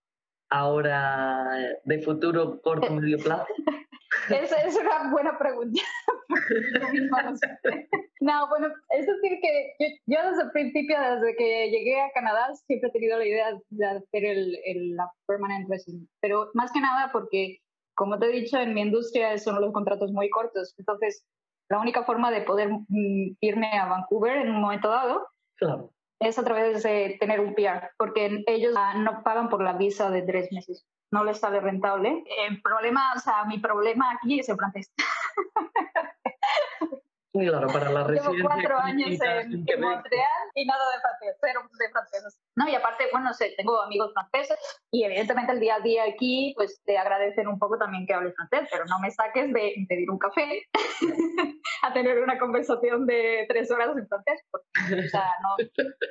ahora 0.49 1.45
de 1.83 1.99
futuro 1.99 2.59
corto 2.61 2.91
medio 2.91 3.19
plazo? 3.19 3.45
Es, 4.29 4.51
es 4.51 4.75
una 4.77 5.11
buena 5.11 5.37
pregunta. 5.37 5.81
no, 8.21 8.47
bueno, 8.49 8.67
es 8.89 9.07
decir 9.07 9.39
que 9.41 9.75
yo, 10.05 10.17
desde 10.29 10.43
el 10.43 10.51
principio, 10.51 10.99
desde 10.99 11.35
que 11.35 11.69
llegué 11.69 12.01
a 12.01 12.11
Canadá, 12.11 12.53
siempre 12.67 12.89
he 12.89 12.91
tenido 12.91 13.17
la 13.17 13.25
idea 13.25 13.57
de 13.69 13.85
hacer 13.85 14.25
el, 14.25 14.57
el, 14.65 14.95
la 14.95 15.09
permanent 15.27 15.69
resident, 15.69 16.07
pero 16.19 16.49
más 16.53 16.71
que 16.71 16.81
nada 16.81 17.11
porque, 17.11 17.59
como 17.95 18.19
te 18.19 18.27
he 18.27 18.31
dicho, 18.31 18.57
en 18.57 18.73
mi 18.73 18.81
industria 18.81 19.37
son 19.37 19.61
los 19.61 19.71
contratos 19.71 20.11
muy 20.11 20.29
cortos, 20.29 20.75
entonces 20.77 21.25
la 21.69 21.79
única 21.79 22.03
forma 22.03 22.31
de 22.31 22.41
poder 22.41 22.69
mm, 22.69 23.37
irme 23.39 23.77
a 23.77 23.85
Vancouver 23.85 24.37
en 24.37 24.49
un 24.49 24.61
momento 24.61 24.89
dado 24.89 25.27
es 26.19 26.37
a 26.37 26.43
través 26.43 26.83
de 26.83 27.17
tener 27.19 27.39
un 27.39 27.55
PR, 27.55 27.91
porque 27.97 28.43
ellos 28.47 28.73
no 28.97 29.23
pagan 29.23 29.49
por 29.49 29.63
la 29.63 29.73
visa 29.73 30.11
de 30.11 30.21
tres 30.21 30.51
meses 30.51 30.85
no 31.11 31.23
les 31.23 31.39
sale 31.39 31.59
rentable. 31.59 32.23
El 32.47 32.61
problema, 32.61 33.13
o 33.15 33.19
sea, 33.19 33.45
mi 33.45 33.59
problema 33.59 34.11
aquí 34.11 34.39
es 34.39 34.49
el 34.49 34.55
francés. 34.55 34.91
Claro, 37.33 37.67
para 37.67 37.89
la 37.89 38.03
residencia. 38.03 38.33
Llevo 38.33 38.49
cuatro 38.49 38.77
años 38.77 39.17
en, 39.21 39.63
en 39.65 39.81
Montreal 39.81 40.51
y 40.53 40.65
nada 40.65 40.83
de 40.91 40.99
francés, 40.99 41.37
cero 41.39 41.61
de 41.79 41.89
francés. 41.89 42.41
No, 42.57 42.67
y 42.67 42.75
aparte, 42.75 43.05
bueno, 43.09 43.27
no 43.27 43.33
sé, 43.33 43.53
tengo 43.55 43.81
amigos 43.81 44.11
franceses 44.13 44.57
y 44.91 45.05
evidentemente 45.05 45.53
el 45.53 45.61
día 45.61 45.75
a 45.75 45.79
día 45.79 46.03
aquí, 46.03 46.53
pues 46.57 46.81
te 46.83 46.97
agradecen 46.97 47.47
un 47.47 47.57
poco 47.57 47.77
también 47.77 48.05
que 48.05 48.13
hables 48.13 48.35
francés, 48.35 48.67
pero 48.69 48.83
no 48.85 48.99
me 48.99 49.11
saques 49.11 49.53
de 49.53 49.75
pedir 49.87 50.11
un 50.11 50.19
café 50.19 50.67
a 51.83 51.93
tener 51.93 52.19
una 52.19 52.37
conversación 52.37 53.05
de 53.05 53.45
tres 53.47 53.71
horas 53.71 53.95
en 53.95 54.07
francés, 54.09 54.41
porque, 54.51 55.05
o 55.05 55.09
sea, 55.09 55.31
no, 55.41 55.55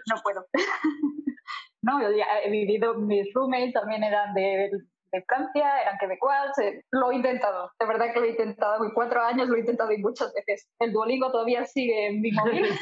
no 0.07 0.23
puedo. 0.23 0.47
no, 1.83 2.03
yo 2.03 2.11
ya 2.17 2.27
he 2.45 2.51
vivido, 2.51 2.95
mis 2.95 3.33
roommates 3.35 3.73
también 3.73 4.05
eran 4.05 4.35
de 4.35 4.71
de 5.13 5.23
Francia, 5.23 5.83
eran 5.83 5.99
quebecuas, 5.99 6.57
eh, 6.59 6.85
lo 6.93 7.11
he 7.11 7.17
intentado, 7.17 7.71
de 7.79 7.87
verdad 7.87 8.13
que 8.13 8.21
lo 8.21 8.27
he 8.27 8.31
intentado, 8.31 8.85
en 8.85 8.91
cuatro 8.93 9.21
años 9.23 9.49
lo 9.49 9.57
he 9.57 9.61
intentado 9.61 9.93
y 9.93 9.99
muchas 9.99 10.33
veces. 10.35 10.69
El 10.79 10.93
Duolingo 10.93 11.31
todavía 11.31 11.65
sigue 11.65 12.07
en 12.09 12.21
mi 12.21 12.31
móvil, 12.33 12.67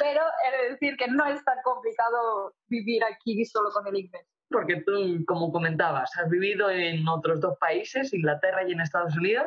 pero 0.00 0.22
he 0.44 0.62
de 0.62 0.70
decir 0.70 0.96
que 0.96 1.08
no 1.08 1.26
es 1.26 1.44
tan 1.44 1.58
complicado 1.64 2.54
vivir 2.68 3.02
aquí 3.04 3.44
solo 3.44 3.70
con 3.70 3.86
el 3.88 3.96
inglés. 3.96 4.26
Porque 4.50 4.82
tú, 4.82 5.24
como 5.26 5.50
comentabas, 5.50 6.10
has 6.18 6.28
vivido 6.28 6.70
en 6.70 7.08
otros 7.08 7.40
dos 7.40 7.58
países, 7.58 8.12
Inglaterra 8.12 8.62
y 8.68 8.72
en 8.72 8.80
Estados 8.80 9.16
Unidos. 9.16 9.46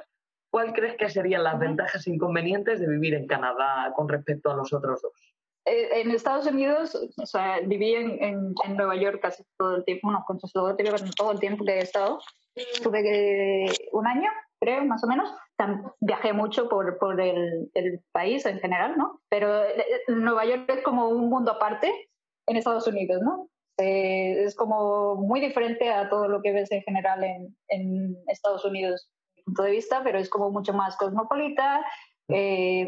¿Cuál 0.49 0.73
crees 0.73 0.97
que 0.97 1.09
serían 1.09 1.43
las 1.43 1.59
ventajas 1.59 2.07
e 2.07 2.11
inconvenientes 2.11 2.79
de 2.79 2.87
vivir 2.87 3.13
en 3.13 3.27
Canadá 3.27 3.91
con 3.95 4.09
respecto 4.09 4.49
a 4.49 4.55
los 4.55 4.73
otros 4.73 5.01
dos? 5.01 5.26
Eh, 5.67 6.01
en 6.01 6.11
Estados 6.11 6.47
Unidos, 6.47 6.95
o 7.17 7.25
sea, 7.25 7.59
viví 7.59 7.93
en, 7.93 8.23
en, 8.23 8.77
Nueva 8.77 8.95
York 8.95 9.19
casi 9.21 9.43
todo 9.57 9.75
el 9.75 9.83
tiempo, 9.83 10.07
bueno, 10.07 10.23
con 10.25 10.39
todo, 10.39 10.69
el 11.31 11.39
tiempo 11.39 11.65
que 11.65 11.73
he 11.73 11.79
estado. 11.81 12.19
Tuve 12.81 13.65
un 13.91 14.07
año, 14.07 14.31
creo, 14.61 14.85
más 14.85 15.03
o 15.03 15.07
menos. 15.07 15.29
Viajé 15.99 16.31
mucho 16.31 16.69
por, 16.69 16.97
por 16.97 17.19
el, 17.19 17.69
el, 17.73 17.99
país 18.13 18.45
en 18.45 18.59
general, 18.59 18.97
¿no? 18.97 19.19
Pero 19.29 19.61
eh, 19.65 19.77
eh, 19.77 20.01
Nueva 20.07 20.45
York 20.45 20.69
es 20.69 20.83
como 20.83 21.09
un 21.09 21.29
mundo 21.29 21.51
aparte 21.51 21.91
en 22.47 22.55
Estados 22.55 22.87
Unidos, 22.87 23.21
¿no? 23.21 23.49
es 23.79 24.55
como 24.55 25.17
muy 25.17 25.39
diferente 25.39 25.91
a 25.91 26.09
todo 26.09 26.27
lo 26.27 26.41
que 26.41 26.51
ves 26.51 26.71
en 26.71 26.81
general 26.81 27.23
en, 27.23 27.55
en 27.67 28.17
Estados 28.25 28.65
Unidos, 28.65 29.07
punto 29.45 29.61
de 29.61 29.69
vista, 29.69 30.01
pero 30.03 30.17
es 30.17 30.31
como 30.31 30.49
mucho 30.49 30.73
más 30.73 30.97
cosmopolita, 30.97 31.85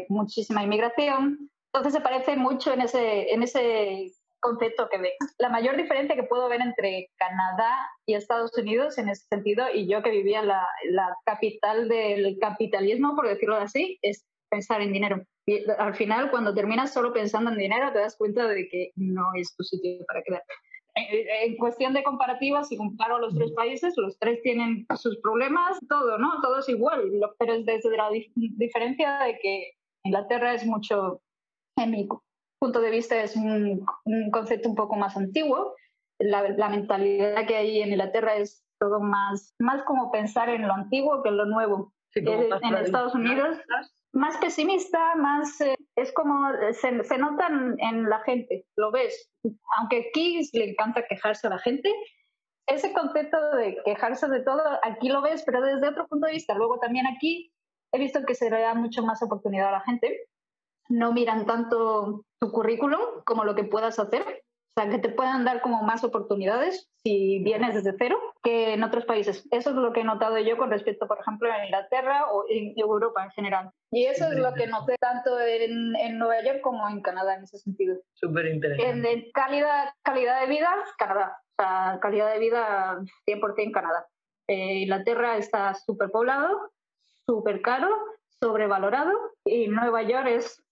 muchísima 0.08 0.64
inmigración 0.64 1.48
entonces 1.72 1.92
se 1.92 2.00
parece 2.00 2.36
mucho 2.36 2.72
en 2.72 2.82
ese, 2.82 3.32
en 3.32 3.42
ese 3.42 4.12
concepto 4.40 4.88
que 4.90 4.98
ve. 4.98 5.12
La 5.38 5.48
mayor 5.48 5.76
diferencia 5.76 6.16
que 6.16 6.24
puedo 6.24 6.48
ver 6.48 6.60
entre 6.60 7.10
Canadá 7.16 7.76
y 8.06 8.14
Estados 8.14 8.56
Unidos 8.56 8.98
en 8.98 9.08
ese 9.08 9.26
sentido, 9.28 9.66
y 9.72 9.88
yo 9.88 10.02
que 10.02 10.10
vivía 10.10 10.42
la, 10.42 10.66
la 10.90 11.14
capital 11.24 11.88
del 11.88 12.38
capitalismo, 12.40 13.14
por 13.14 13.28
decirlo 13.28 13.56
así, 13.56 13.98
es 14.02 14.26
pensar 14.50 14.80
en 14.80 14.92
dinero. 14.92 15.22
Y 15.46 15.64
al 15.78 15.94
final, 15.94 16.30
cuando 16.30 16.54
terminas 16.54 16.92
solo 16.92 17.12
pensando 17.12 17.50
en 17.50 17.58
dinero, 17.58 17.92
te 17.92 18.00
das 18.00 18.16
cuenta 18.16 18.48
de 18.48 18.68
que 18.68 18.90
no 18.96 19.26
es 19.36 19.54
tu 19.56 19.62
sitio 19.62 20.04
para 20.06 20.22
quedar. 20.22 20.42
En 20.94 21.56
cuestión 21.56 21.94
de 21.94 22.02
comparativa, 22.02 22.64
si 22.64 22.76
comparo 22.76 23.20
los 23.20 23.34
tres 23.34 23.52
países, 23.52 23.94
los 23.96 24.18
tres 24.18 24.42
tienen 24.42 24.86
sus 24.96 25.18
problemas, 25.20 25.78
todo, 25.88 26.18
¿no? 26.18 26.40
Todo 26.42 26.58
es 26.58 26.68
igual, 26.68 27.10
pero 27.38 27.54
es 27.54 27.64
desde 27.64 27.96
la 27.96 28.10
diferencia 28.34 29.20
de 29.20 29.38
que 29.38 29.70
Inglaterra 30.02 30.54
es 30.54 30.66
mucho 30.66 31.22
en 31.84 31.90
mi 31.90 32.08
punto 32.60 32.80
de 32.80 32.90
vista 32.90 33.20
es 33.22 33.36
un, 33.36 33.84
concepto 34.30 34.68
un 34.68 34.74
poco 34.74 34.96
más 34.96 35.16
antiguo. 35.16 35.74
La, 36.18 36.68
mentalidad 36.68 37.46
que 37.46 37.56
hay 37.56 37.80
en 37.80 37.90
Inglaterra 37.90 38.36
es 38.36 38.62
todo 38.78 39.00
más, 39.00 39.54
más 39.58 39.82
como 39.84 40.10
pensar 40.10 40.48
en 40.50 40.66
lo 40.66 40.74
antiguo 40.74 41.22
que 41.22 41.30
en 41.30 41.36
lo 41.38 41.46
nuevo. 41.46 41.92
en 42.14 42.74
Estados 42.74 43.14
Unidos, 43.14 43.58
más 44.12 44.36
pesimista, 44.38 45.14
más 45.16 45.60
eh, 45.60 45.76
es 45.96 46.12
como 46.12 46.50
se, 46.72 47.04
se 47.04 47.18
nota 47.18 47.48
en, 47.48 48.08
la 48.08 48.20
gente, 48.20 48.66
lo 48.76 48.90
ves. 48.90 49.30
Aunque 49.78 50.08
aquí 50.08 50.40
le 50.52 50.70
encanta 50.70 51.06
quejarse 51.06 51.46
a 51.46 51.50
la 51.50 51.58
gente, 51.58 51.90
ese 52.66 52.92
concepto 52.92 53.38
de 53.56 53.78
quejarse 53.84 54.28
de 54.28 54.40
todo, 54.40 54.62
aquí 54.82 55.08
lo 55.08 55.22
ves, 55.22 55.42
pero 55.46 55.62
desde 55.62 55.88
otro 55.88 56.06
punto 56.06 56.26
de 56.26 56.34
vista. 56.34 56.54
Luego 56.54 56.78
también 56.78 57.06
aquí 57.06 57.52
he 57.92 57.98
visto 57.98 58.24
que 58.26 58.34
se 58.34 58.50
le 58.50 58.60
da 58.60 58.74
mucho 58.74 59.02
más 59.02 59.22
oportunidad 59.22 59.68
a 59.68 59.72
la 59.72 59.80
gente 59.80 60.28
no 60.90 61.12
miran 61.12 61.46
tanto 61.46 62.24
tu 62.40 62.52
currículum 62.52 63.00
como 63.24 63.44
lo 63.44 63.54
que 63.54 63.64
puedas 63.64 63.98
hacer. 63.98 64.42
O 64.76 64.82
sea, 64.82 64.90
que 64.90 64.98
te 64.98 65.08
puedan 65.08 65.44
dar 65.44 65.62
como 65.62 65.82
más 65.82 66.04
oportunidades 66.04 66.88
si 67.02 67.42
vienes 67.42 67.74
desde 67.74 67.96
cero 67.98 68.18
que 68.42 68.74
en 68.74 68.84
otros 68.84 69.04
países. 69.04 69.46
Eso 69.50 69.70
es 69.70 69.76
lo 69.76 69.92
que 69.92 70.00
he 70.00 70.04
notado 70.04 70.38
yo 70.38 70.56
con 70.56 70.70
respecto, 70.70 71.08
por 71.08 71.18
ejemplo, 71.18 71.52
a 71.52 71.64
Inglaterra 71.64 72.30
o 72.30 72.44
en 72.48 72.72
Europa 72.76 73.24
en 73.24 73.30
general. 73.30 73.70
Y 73.90 74.04
eso 74.04 74.26
es 74.30 74.38
lo 74.38 74.54
que 74.54 74.68
noté 74.68 74.96
tanto 75.00 75.40
en, 75.40 75.96
en 75.96 76.18
Nueva 76.18 76.42
York 76.42 76.60
como 76.62 76.88
en 76.88 77.02
Canadá 77.02 77.34
en 77.34 77.44
ese 77.44 77.58
sentido. 77.58 77.96
Súper 78.14 78.46
interesante. 78.46 79.12
En, 79.12 79.30
calidad, 79.32 79.90
calidad 80.02 80.40
de 80.40 80.46
vida, 80.46 80.72
Canadá. 80.98 81.36
O 81.58 81.62
sea, 81.62 81.98
calidad 82.00 82.32
de 82.32 82.38
vida 82.38 83.00
100% 83.26 83.72
Canadá. 83.72 84.06
Eh, 84.48 84.82
Inglaterra 84.82 85.36
está 85.36 85.74
súper 85.74 86.10
poblado, 86.10 86.70
súper 87.26 87.60
caro, 87.60 87.88
sobrevalorado 88.40 89.12
y 89.44 89.68
Nueva 89.68 90.02
York 90.02 90.26
es 90.28 90.62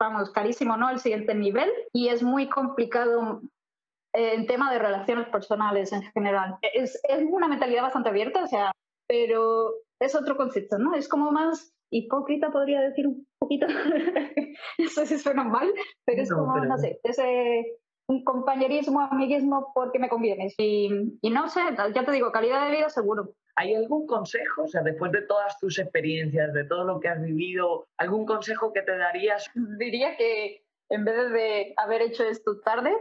vamos, 0.00 0.30
carísimo, 0.30 0.76
¿no? 0.76 0.90
El 0.90 0.98
siguiente 0.98 1.34
nivel 1.34 1.70
y 1.92 2.08
es 2.08 2.22
muy 2.22 2.48
complicado 2.48 3.42
eh, 4.14 4.34
en 4.34 4.46
tema 4.46 4.72
de 4.72 4.78
relaciones 4.78 5.28
personales 5.28 5.92
en 5.92 6.02
general. 6.02 6.56
Es, 6.74 7.00
es 7.08 7.22
una 7.30 7.48
mentalidad 7.48 7.82
bastante 7.82 8.08
abierta, 8.08 8.42
o 8.42 8.46
sea, 8.46 8.72
pero 9.06 9.72
es 10.00 10.14
otro 10.14 10.36
concepto, 10.36 10.78
¿no? 10.78 10.94
Es 10.94 11.08
como 11.08 11.30
más 11.30 11.74
hipócrita, 11.92 12.50
podría 12.50 12.80
decir 12.80 13.06
un 13.06 13.26
poquito. 13.38 13.66
Eso 14.78 15.04
sí 15.04 15.18
suena 15.18 15.44
mal, 15.44 15.72
pero 16.06 16.22
es 16.22 16.32
como, 16.32 16.56
no 16.56 16.78
sé, 16.78 17.00
ese 17.02 17.79
un 18.10 18.24
compañerismo, 18.24 19.00
amiguismo 19.00 19.70
porque 19.72 20.00
me 20.00 20.08
conviene. 20.08 20.52
Y, 20.58 21.16
y 21.22 21.30
no 21.30 21.48
sé, 21.48 21.60
ya 21.94 22.04
te 22.04 22.10
digo, 22.10 22.32
calidad 22.32 22.64
de 22.64 22.76
vida 22.76 22.88
seguro. 22.88 23.30
¿Hay 23.54 23.74
algún 23.74 24.06
consejo, 24.06 24.64
o 24.64 24.68
sea, 24.68 24.82
después 24.82 25.12
de 25.12 25.22
todas 25.22 25.56
tus 25.58 25.78
experiencias, 25.78 26.52
de 26.52 26.64
todo 26.64 26.84
lo 26.84 26.98
que 26.98 27.08
has 27.08 27.22
vivido, 27.22 27.86
algún 27.98 28.26
consejo 28.26 28.72
que 28.72 28.82
te 28.82 28.96
darías? 28.96 29.48
Diría 29.78 30.16
que 30.16 30.64
en 30.88 31.04
vez 31.04 31.30
de 31.30 31.72
haber 31.76 32.02
hecho 32.02 32.24
esto 32.24 32.58
tarde, 32.60 32.92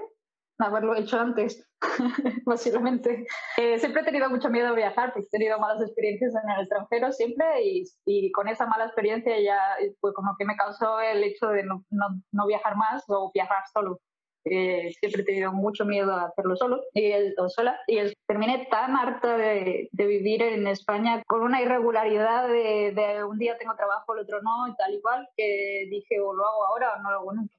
haberlo 0.59 0.93
hecho 0.93 1.19
antes, 1.19 1.67
básicamente. 2.45 3.25
Eh, 3.57 3.79
siempre 3.79 4.03
he 4.03 4.05
tenido 4.05 4.29
mucho 4.29 4.49
miedo 4.49 4.67
a 4.67 4.73
viajar, 4.73 5.13
porque 5.13 5.25
he 5.25 5.37
tenido 5.37 5.57
malas 5.57 5.81
experiencias 5.81 6.33
en 6.35 6.51
el 6.51 6.61
extranjero 6.61 7.11
siempre 7.11 7.63
y, 7.63 7.83
y 8.05 8.31
con 8.31 8.47
esa 8.47 8.67
mala 8.67 8.85
experiencia 8.85 9.39
ya 9.41 9.59
pues 10.01 10.13
como 10.13 10.35
que 10.37 10.45
me 10.45 10.55
causó 10.55 10.99
el 10.99 11.23
hecho 11.23 11.47
de 11.47 11.63
no, 11.63 11.83
no, 11.89 12.21
no 12.31 12.45
viajar 12.45 12.75
más 12.75 13.03
o 13.07 13.31
viajar 13.33 13.63
solo. 13.73 13.99
Eh, 14.46 14.93
siempre 15.00 15.22
he 15.22 15.25
tenido 15.25 15.51
mucho 15.51 15.84
miedo 15.86 16.13
a 16.13 16.25
hacerlo 16.25 16.55
solo 16.55 16.81
y, 16.93 17.12
o 17.38 17.50
sola 17.50 17.77
y 17.88 17.98
terminé 18.25 18.67
tan 18.72 18.96
harta 18.96 19.36
de, 19.38 19.89
de, 19.91 20.08
vivir 20.08 20.41
en 20.41 20.65
España 20.65 21.22
con 21.27 21.41
una 21.41 21.62
irregularidad 21.62 22.48
de, 22.48 22.93
de, 22.96 23.24
un 23.25 23.38
día 23.38 23.58
tengo 23.58 23.75
trabajo, 23.75 24.13
el 24.13 24.22
otro 24.22 24.41
no 24.41 24.67
y 24.69 24.75
tal 24.75 24.93
y 24.93 25.01
cual 25.01 25.27
que 25.36 25.88
dije 25.89 26.22
o 26.22 26.34
lo 26.34 26.48
hago 26.48 26.65
ahora 26.67 26.93
o 26.93 27.01
no 27.01 27.12
lo 27.12 27.17
hago 27.17 27.34
nunca. 27.34 27.55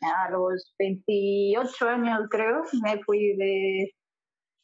A 0.00 0.30
los 0.30 0.74
28 0.78 1.88
años 1.88 2.28
creo 2.30 2.62
me 2.82 2.98
fui 3.02 3.36
de, 3.36 3.94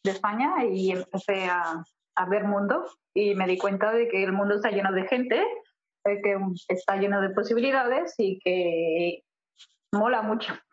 de 0.05 0.11
España 0.11 0.65
y 0.65 0.93
empecé 0.93 1.45
a, 1.45 1.85
a 2.15 2.27
ver 2.27 2.45
mundo 2.45 2.85
y 3.15 3.35
me 3.35 3.47
di 3.47 3.59
cuenta 3.59 3.93
de 3.93 4.09
que 4.09 4.25
el 4.25 4.33
mundo 4.33 4.55
está 4.55 4.71
lleno 4.71 4.93
de 4.93 5.07
gente, 5.07 5.43
que 6.05 6.37
está 6.69 6.97
lleno 6.97 7.21
de 7.21 7.31
posibilidades 7.31 8.15
y 8.19 8.39
que 8.41 9.23
mola 9.93 10.23
mucho. 10.23 10.55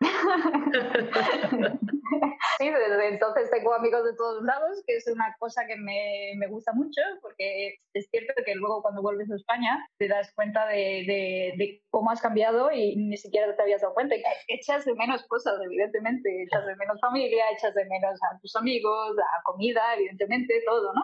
sí, 2.58 2.70
desde 2.70 3.08
entonces 3.08 3.50
tengo 3.50 3.74
amigos 3.74 4.04
de 4.04 4.16
todos 4.16 4.42
lados, 4.42 4.82
que 4.86 4.96
es 4.96 5.06
una 5.08 5.36
cosa 5.38 5.66
que 5.66 5.76
me, 5.76 6.32
me, 6.36 6.46
gusta 6.48 6.72
mucho, 6.72 7.00
porque 7.20 7.76
es 7.92 8.08
cierto 8.10 8.32
que 8.44 8.54
luego 8.54 8.82
cuando 8.82 9.02
vuelves 9.02 9.30
a 9.30 9.36
España 9.36 9.86
te 9.98 10.08
das 10.08 10.32
cuenta 10.34 10.66
de, 10.68 11.04
de, 11.06 11.82
cómo 11.90 12.10
has 12.10 12.20
cambiado 12.20 12.72
y 12.72 12.96
ni 12.96 13.16
siquiera 13.18 13.54
te 13.54 13.62
habías 13.62 13.82
dado 13.82 13.94
cuenta. 13.94 14.16
Echas 14.48 14.84
de 14.86 14.94
menos 14.94 15.22
cosas, 15.28 15.60
evidentemente, 15.64 16.42
echas 16.42 16.66
de 16.66 16.76
menos 16.76 16.98
familia, 17.00 17.44
echas 17.52 17.74
de 17.74 17.84
menos 17.84 18.18
a 18.22 18.38
tus 18.40 18.56
amigos, 18.56 19.16
a 19.18 19.42
comida, 19.44 19.82
evidentemente, 19.96 20.62
todo, 20.64 20.94
¿no? 20.94 21.02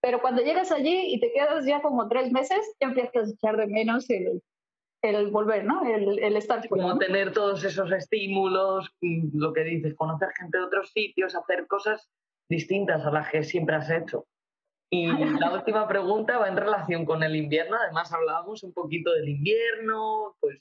Pero 0.00 0.20
cuando 0.22 0.42
llegas 0.42 0.70
allí 0.72 1.12
y 1.12 1.20
te 1.20 1.32
quedas 1.32 1.66
ya 1.66 1.82
como 1.82 2.08
tres 2.08 2.30
meses, 2.30 2.64
ya 2.80 2.88
empiezas 2.88 3.28
a 3.28 3.32
echar 3.32 3.56
de 3.56 3.66
menos 3.66 4.08
el, 4.08 4.40
el 5.02 5.30
volver, 5.30 5.64
¿no? 5.64 5.84
El, 5.84 6.18
el 6.18 6.36
estar 6.36 6.66
fuera. 6.66 6.82
Como 6.82 6.94
¿no? 6.94 6.98
tener 6.98 7.32
todos 7.32 7.64
esos 7.64 7.90
estímulos, 7.92 8.90
mm, 9.00 9.38
lo 9.38 9.52
que 9.52 9.64
dices, 9.64 9.94
conocer 9.94 10.28
gente 10.38 10.58
de 10.58 10.64
otros 10.64 10.90
sitios, 10.90 11.34
hacer 11.34 11.66
cosas 11.66 12.10
distintas 12.48 13.04
a 13.04 13.10
las 13.10 13.30
que 13.30 13.42
siempre 13.42 13.76
has 13.76 13.90
hecho. 13.90 14.26
Y 14.90 15.06
la 15.40 15.52
última 15.52 15.86
pregunta 15.86 16.38
va 16.38 16.48
en 16.48 16.56
relación 16.56 17.04
con 17.04 17.22
el 17.22 17.36
invierno. 17.36 17.76
Además, 17.76 18.12
hablábamos 18.12 18.62
un 18.62 18.72
poquito 18.72 19.12
del 19.12 19.28
invierno, 19.28 20.36
pues 20.40 20.58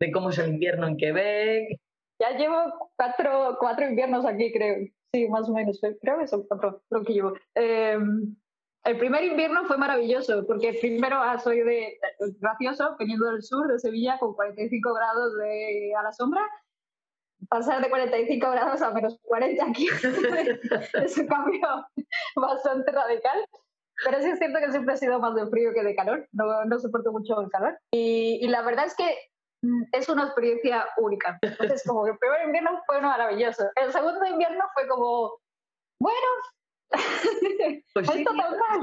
de 0.00 0.12
cómo 0.12 0.30
es 0.30 0.38
el 0.38 0.50
invierno 0.54 0.88
en 0.88 0.96
Quebec. 0.96 1.78
Ya 2.20 2.36
llevo 2.36 2.90
cuatro, 2.96 3.56
cuatro 3.58 3.88
inviernos 3.88 4.24
aquí, 4.24 4.52
creo. 4.52 4.86
Sí, 5.12 5.28
más 5.28 5.48
o 5.48 5.52
menos. 5.52 5.80
Creo 6.00 6.18
que 6.18 6.26
son 6.26 6.46
cuatro 6.46 6.82
lo 6.90 7.02
que 7.02 7.12
llevo. 7.12 7.34
Eh, 7.54 7.98
el 8.84 8.98
primer 8.98 9.24
invierno 9.24 9.64
fue 9.64 9.78
maravilloso, 9.78 10.46
porque 10.46 10.74
primero 10.74 11.16
ah, 11.16 11.38
soy 11.38 11.60
de 11.60 11.98
gracioso, 12.38 12.96
veniendo 12.98 13.26
del 13.30 13.42
sur, 13.42 13.66
de 13.66 13.78
Sevilla, 13.78 14.18
con 14.18 14.34
45 14.34 14.92
grados 14.92 15.36
de, 15.38 15.94
a 15.98 16.02
la 16.02 16.12
sombra. 16.12 16.42
Pasar 17.48 17.82
de 17.82 17.88
45 17.88 18.50
grados 18.50 18.82
a 18.82 18.90
menos 18.90 19.18
40 19.22 19.64
aquí 19.64 19.86
es 21.04 21.18
un 21.18 21.26
cambio 21.26 21.86
bastante 22.36 22.92
radical. 22.92 23.46
Pero 24.04 24.20
sí 24.20 24.28
es 24.28 24.38
cierto 24.38 24.58
que 24.58 24.70
siempre 24.70 24.94
he 24.94 24.98
sido 24.98 25.18
más 25.18 25.34
de 25.34 25.46
frío 25.46 25.72
que 25.72 25.82
de 25.82 25.94
calor, 25.94 26.28
no, 26.32 26.64
no 26.64 26.78
soporto 26.78 27.12
mucho 27.12 27.40
el 27.40 27.48
calor. 27.48 27.78
Y, 27.92 28.38
y, 28.42 28.48
la 28.48 28.62
verdad 28.62 28.86
es 28.86 28.96
que 28.96 29.16
mm, 29.62 29.82
es 29.92 30.08
una 30.08 30.24
experiencia 30.24 30.84
única. 30.98 31.38
Entonces, 31.42 31.84
como 31.86 32.04
que 32.04 32.10
el 32.10 32.18
primer 32.18 32.44
invierno 32.44 32.82
fue 32.86 33.00
maravilloso. 33.00 33.64
El 33.76 33.92
segundo 33.92 34.26
invierno 34.26 34.64
fue 34.74 34.88
como, 34.88 35.38
bueno, 36.00 36.26
pues 37.94 38.06
sí. 38.06 38.18
esto 38.18 38.34
tan 38.34 38.58
mal. 38.58 38.80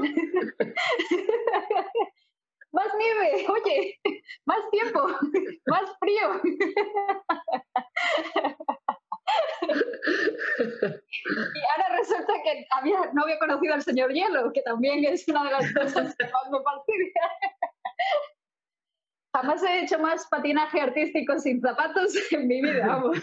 más 2.72 2.88
nieve, 2.98 3.46
oye, 3.48 4.00
más 4.46 4.70
tiempo, 4.70 5.06
más 5.66 5.96
frío. 6.00 6.40
y 11.22 11.60
ahora 11.70 11.96
resulta 11.96 12.32
que 12.42 12.66
había, 12.70 13.10
no 13.12 13.22
había 13.22 13.38
conocido 13.38 13.74
al 13.74 13.82
señor 13.82 14.12
Hielo, 14.12 14.52
que 14.52 14.62
también 14.62 15.04
es 15.04 15.26
una 15.28 15.44
de 15.44 15.50
las 15.50 15.72
cosas 15.72 16.16
que 16.16 16.24
más 16.24 16.50
me 16.50 16.62
fastidia. 16.62 17.30
Jamás 19.34 19.62
he 19.62 19.80
hecho 19.80 19.98
más 19.98 20.26
patinaje 20.28 20.80
artístico 20.80 21.38
sin 21.38 21.60
zapatos 21.60 22.14
en 22.32 22.48
mi 22.48 22.60
vida, 22.60 22.86
vamos. 22.86 23.18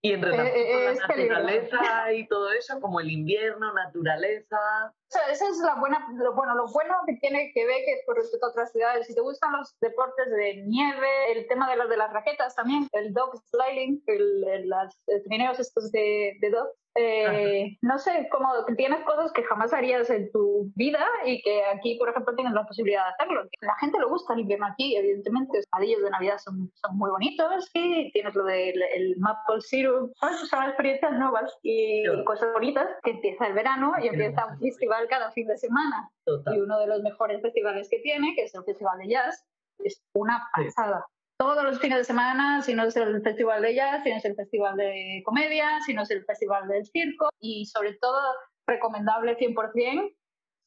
Y 0.00 0.12
en 0.12 0.22
relación 0.22 0.56
eh, 0.56 0.72
con 0.72 0.84
la 0.84 0.92
naturaleza 0.94 1.76
peligroso. 1.76 2.12
y 2.12 2.28
todo 2.28 2.52
eso, 2.52 2.80
como 2.80 3.00
el 3.00 3.10
invierno, 3.10 3.72
naturaleza. 3.72 4.56
O 4.86 5.10
sea, 5.10 5.22
esa 5.30 5.48
es 5.48 5.58
la 5.58 5.74
buena, 5.74 6.06
lo, 6.14 6.34
bueno, 6.34 6.54
lo 6.54 6.66
bueno 6.68 6.94
que 7.06 7.14
tiene 7.14 7.50
Quebec 7.52 8.04
con 8.06 8.16
respecto 8.16 8.46
a 8.46 8.50
otras 8.50 8.70
ciudades. 8.70 9.06
Si 9.06 9.14
te 9.14 9.20
gustan 9.20 9.52
los 9.52 9.76
deportes 9.80 10.30
de 10.30 10.62
nieve, 10.66 11.32
el 11.32 11.48
tema 11.48 11.68
de 11.68 11.76
las 11.76 11.88
de 11.88 11.96
las 11.96 12.12
raquetas 12.12 12.54
también, 12.54 12.88
el 12.92 13.12
dog 13.12 13.42
sliding, 13.50 14.02
el, 14.06 14.44
el, 14.48 14.68
los 14.68 15.24
trineos 15.24 15.58
estos 15.58 15.90
de, 15.90 16.36
de 16.40 16.50
dog, 16.50 16.68
eh, 16.94 17.76
no 17.82 17.98
sé, 17.98 18.28
como 18.30 18.48
tienes 18.76 19.04
cosas 19.04 19.32
que 19.32 19.44
jamás 19.44 19.72
harías 19.72 20.10
en 20.10 20.30
tu 20.32 20.70
vida 20.74 21.04
y 21.24 21.40
que 21.42 21.64
aquí, 21.64 21.96
por 21.96 22.08
ejemplo, 22.08 22.34
tienes 22.34 22.52
la 22.54 22.66
posibilidad 22.66 23.04
de 23.04 23.10
hacerlo. 23.10 23.48
La 23.60 23.76
gente 23.76 23.98
le 23.98 24.06
gusta 24.06 24.34
el 24.34 24.40
invierno 24.40 24.66
aquí, 24.66 24.96
evidentemente, 24.96 25.58
los 25.58 25.66
padillos 25.66 26.02
de 26.02 26.10
Navidad 26.10 26.38
son, 26.38 26.70
son 26.74 26.96
muy 26.96 27.10
bonitos 27.10 27.70
y 27.74 28.10
tienes 28.12 28.34
lo 28.34 28.44
del 28.44 28.82
el 28.94 29.16
maple 29.18 29.60
syrup. 29.60 30.12
Son 30.50 30.64
experiencias 30.64 31.12
nuevas 31.12 31.56
y 31.62 32.02
sí. 32.04 32.24
cosas 32.24 32.52
bonitas 32.52 32.88
que 33.02 33.12
empieza 33.12 33.46
el 33.46 33.54
verano 33.54 33.92
y 34.02 34.08
empieza 34.08 34.46
un 34.46 34.58
festival 34.58 35.06
cada 35.08 35.30
fin 35.32 35.46
de 35.46 35.56
semana. 35.56 36.10
Total. 36.24 36.56
Y 36.56 36.60
uno 36.60 36.78
de 36.80 36.86
los 36.86 37.02
mejores 37.02 37.40
festivales 37.42 37.88
que 37.88 37.98
tiene, 38.00 38.34
que 38.34 38.44
es 38.44 38.54
el 38.54 38.64
Festival 38.64 38.98
de 38.98 39.08
Jazz, 39.08 39.46
es 39.78 40.02
una 40.14 40.48
pasada. 40.52 41.06
Todos 41.38 41.62
los 41.62 41.78
fines 41.78 41.98
de 41.98 42.04
semana, 42.04 42.62
si 42.62 42.74
no 42.74 42.84
es 42.84 42.96
el 42.96 43.22
festival 43.22 43.62
de 43.62 43.74
jazz, 43.74 44.02
si 44.02 44.10
no 44.10 44.16
es 44.16 44.24
el 44.24 44.34
festival 44.34 44.76
de 44.76 45.22
comedia, 45.24 45.78
si 45.86 45.94
no 45.94 46.02
es 46.02 46.10
el 46.10 46.24
festival 46.24 46.66
del 46.66 46.84
circo 46.84 47.28
y 47.40 47.64
sobre 47.66 47.94
todo 47.94 48.20
recomendable 48.66 49.36
100% 49.38 50.14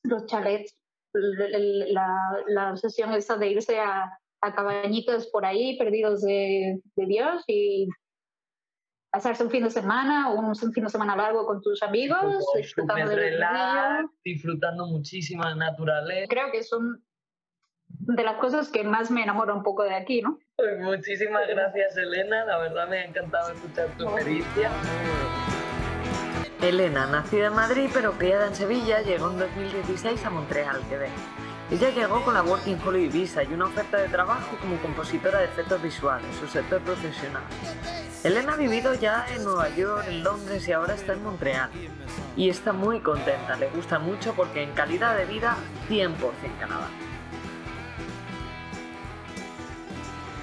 los 0.04 0.25
chalets, 0.28 0.75
la, 1.13 2.08
la 2.48 2.78
sesión 2.78 3.13
esa 3.13 3.36
de 3.36 3.50
irse 3.50 3.80
a, 3.80 4.18
a 4.42 4.56
cabañitos 4.56 5.28
por 5.28 5.46
ahí 5.46 5.78
perdidos 5.78 6.22
de, 6.22 6.80
de, 6.96 7.06
Dios 7.06 7.44
y 7.48 7.88
pasarse 9.12 9.43
un 9.43 9.52
fin 9.52 9.63
de 9.63 9.69
semana 9.69 10.32
o 10.32 10.39
un, 10.39 10.45
un 10.45 10.74
fin 10.74 10.84
de 10.84 10.89
semana 10.89 11.15
largo 11.15 11.45
con 11.45 11.62
tus 11.62 11.84
amigos, 11.84 12.43
disfrutando 12.56 13.12
disfrutando 14.24 14.88
muchísimo 14.88 15.45
de 15.48 15.56
naturaleza. 15.56 16.28
Creo 16.30 16.52
que 16.52 16.63
son 16.63 17.04
de 18.15 18.24
las 18.24 18.38
cosas 18.38 18.69
que 18.69 18.84
más 18.84 19.12
me 19.12 19.24
enamora 19.24 19.54
un 19.54 19.63
poco 19.63 19.84
de 19.84 19.95
aquí, 19.95 20.21
¿no? 20.21 20.39
Pues 20.56 20.80
muchísimas 20.80 21.47
gracias, 21.47 21.97
Elena. 21.97 22.45
La 22.45 22.58
verdad 22.58 22.88
me 22.88 23.00
ha 23.00 23.06
encantado 23.06 23.52
escuchar 23.52 23.88
tu 23.97 24.04
experiencia. 24.04 24.69
Elena, 26.62 27.08
nacida 27.08 27.47
en 27.47 27.56
Madrid 27.56 27.89
pero 27.91 28.13
criada 28.13 28.45
en 28.47 28.56
Sevilla, 28.56 29.02
llegó 29.02 29.32
en 29.32 29.39
2016 29.39 30.24
a 30.26 30.30
Montreal, 30.30 30.80
Quebec. 30.89 31.10
Ella 31.71 31.89
llegó 31.89 32.21
con 32.24 32.34
la 32.34 32.43
Working 32.43 32.78
Holiday 32.86 33.08
Visa 33.08 33.43
y 33.43 33.54
una 33.54 33.65
oferta 33.65 33.97
de 33.97 34.10
trabajo 34.10 34.58
como 34.60 34.76
compositora 34.82 35.39
de 35.39 35.45
efectos 35.45 35.82
visuales, 35.82 36.28
su 36.36 36.45
sector 36.47 36.82
profesional. 36.82 37.43
Elena 38.24 38.54
ha 38.54 38.58
vivido 38.58 38.93
ya 38.93 39.26
en 39.34 39.43
Nueva 39.43 39.69
York, 39.69 40.06
en 40.08 40.24
Londres 40.24 40.67
y 40.67 40.74
ahora 40.74 40.93
está 40.93 41.13
en 41.13 41.24
Montreal. 41.24 41.71
Y 42.36 42.50
está 42.50 42.74
muy 42.74 43.00
contenta, 43.00 43.56
le 43.56 43.69
gusta 43.69 43.97
mucho 43.97 44.34
porque 44.34 44.62
en 44.63 44.74
calidad 44.74 45.17
de 45.17 45.26
vida 45.26 45.56
100% 45.89 46.12
Canadá. 46.60 46.89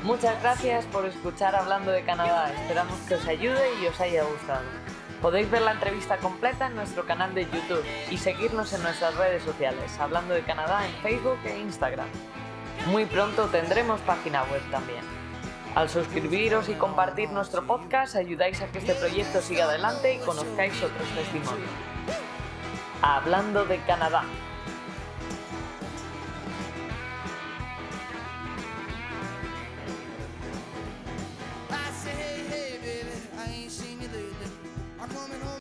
Muchas 0.04 0.40
gracias 0.40 0.84
por 0.87 1.04
escuchar 1.06 1.56
Hablando 1.56 1.90
de 1.90 2.04
Canadá. 2.04 2.52
Esperamos 2.52 2.96
que 3.08 3.16
os 3.16 3.26
ayude 3.26 3.68
y 3.82 3.87
os 3.87 4.00
haya 4.00 4.22
gustado. 4.22 4.62
Podéis 5.20 5.50
ver 5.50 5.62
la 5.62 5.72
entrevista 5.72 6.18
completa 6.18 6.68
en 6.68 6.76
nuestro 6.76 7.04
canal 7.04 7.34
de 7.34 7.46
YouTube 7.46 7.84
y 8.08 8.16
seguirnos 8.16 8.72
en 8.72 8.84
nuestras 8.84 9.16
redes 9.16 9.42
sociales, 9.42 9.98
Hablando 9.98 10.34
de 10.34 10.42
Canadá 10.42 10.87
en 10.87 10.92
Facebook 11.02 11.40
e 11.44 11.58
Instagram. 11.58 12.06
Muy 12.87 13.06
pronto 13.06 13.46
tendremos 13.46 14.00
página 14.02 14.44
web 14.44 14.62
también. 14.70 15.02
Al 15.74 15.88
suscribiros 15.88 16.68
y 16.68 16.74
compartir 16.74 17.30
nuestro 17.30 17.66
podcast 17.66 18.14
ayudáis 18.14 18.62
a 18.62 18.68
que 18.68 18.78
este 18.78 18.94
proyecto 18.94 19.42
siga 19.42 19.64
adelante 19.64 20.14
y 20.14 20.18
conozcáis 20.18 20.80
otros 20.80 21.08
testimonios. 21.16 21.70
Hablando 23.02 23.64
de 23.64 23.78
Canadá. 23.80 24.22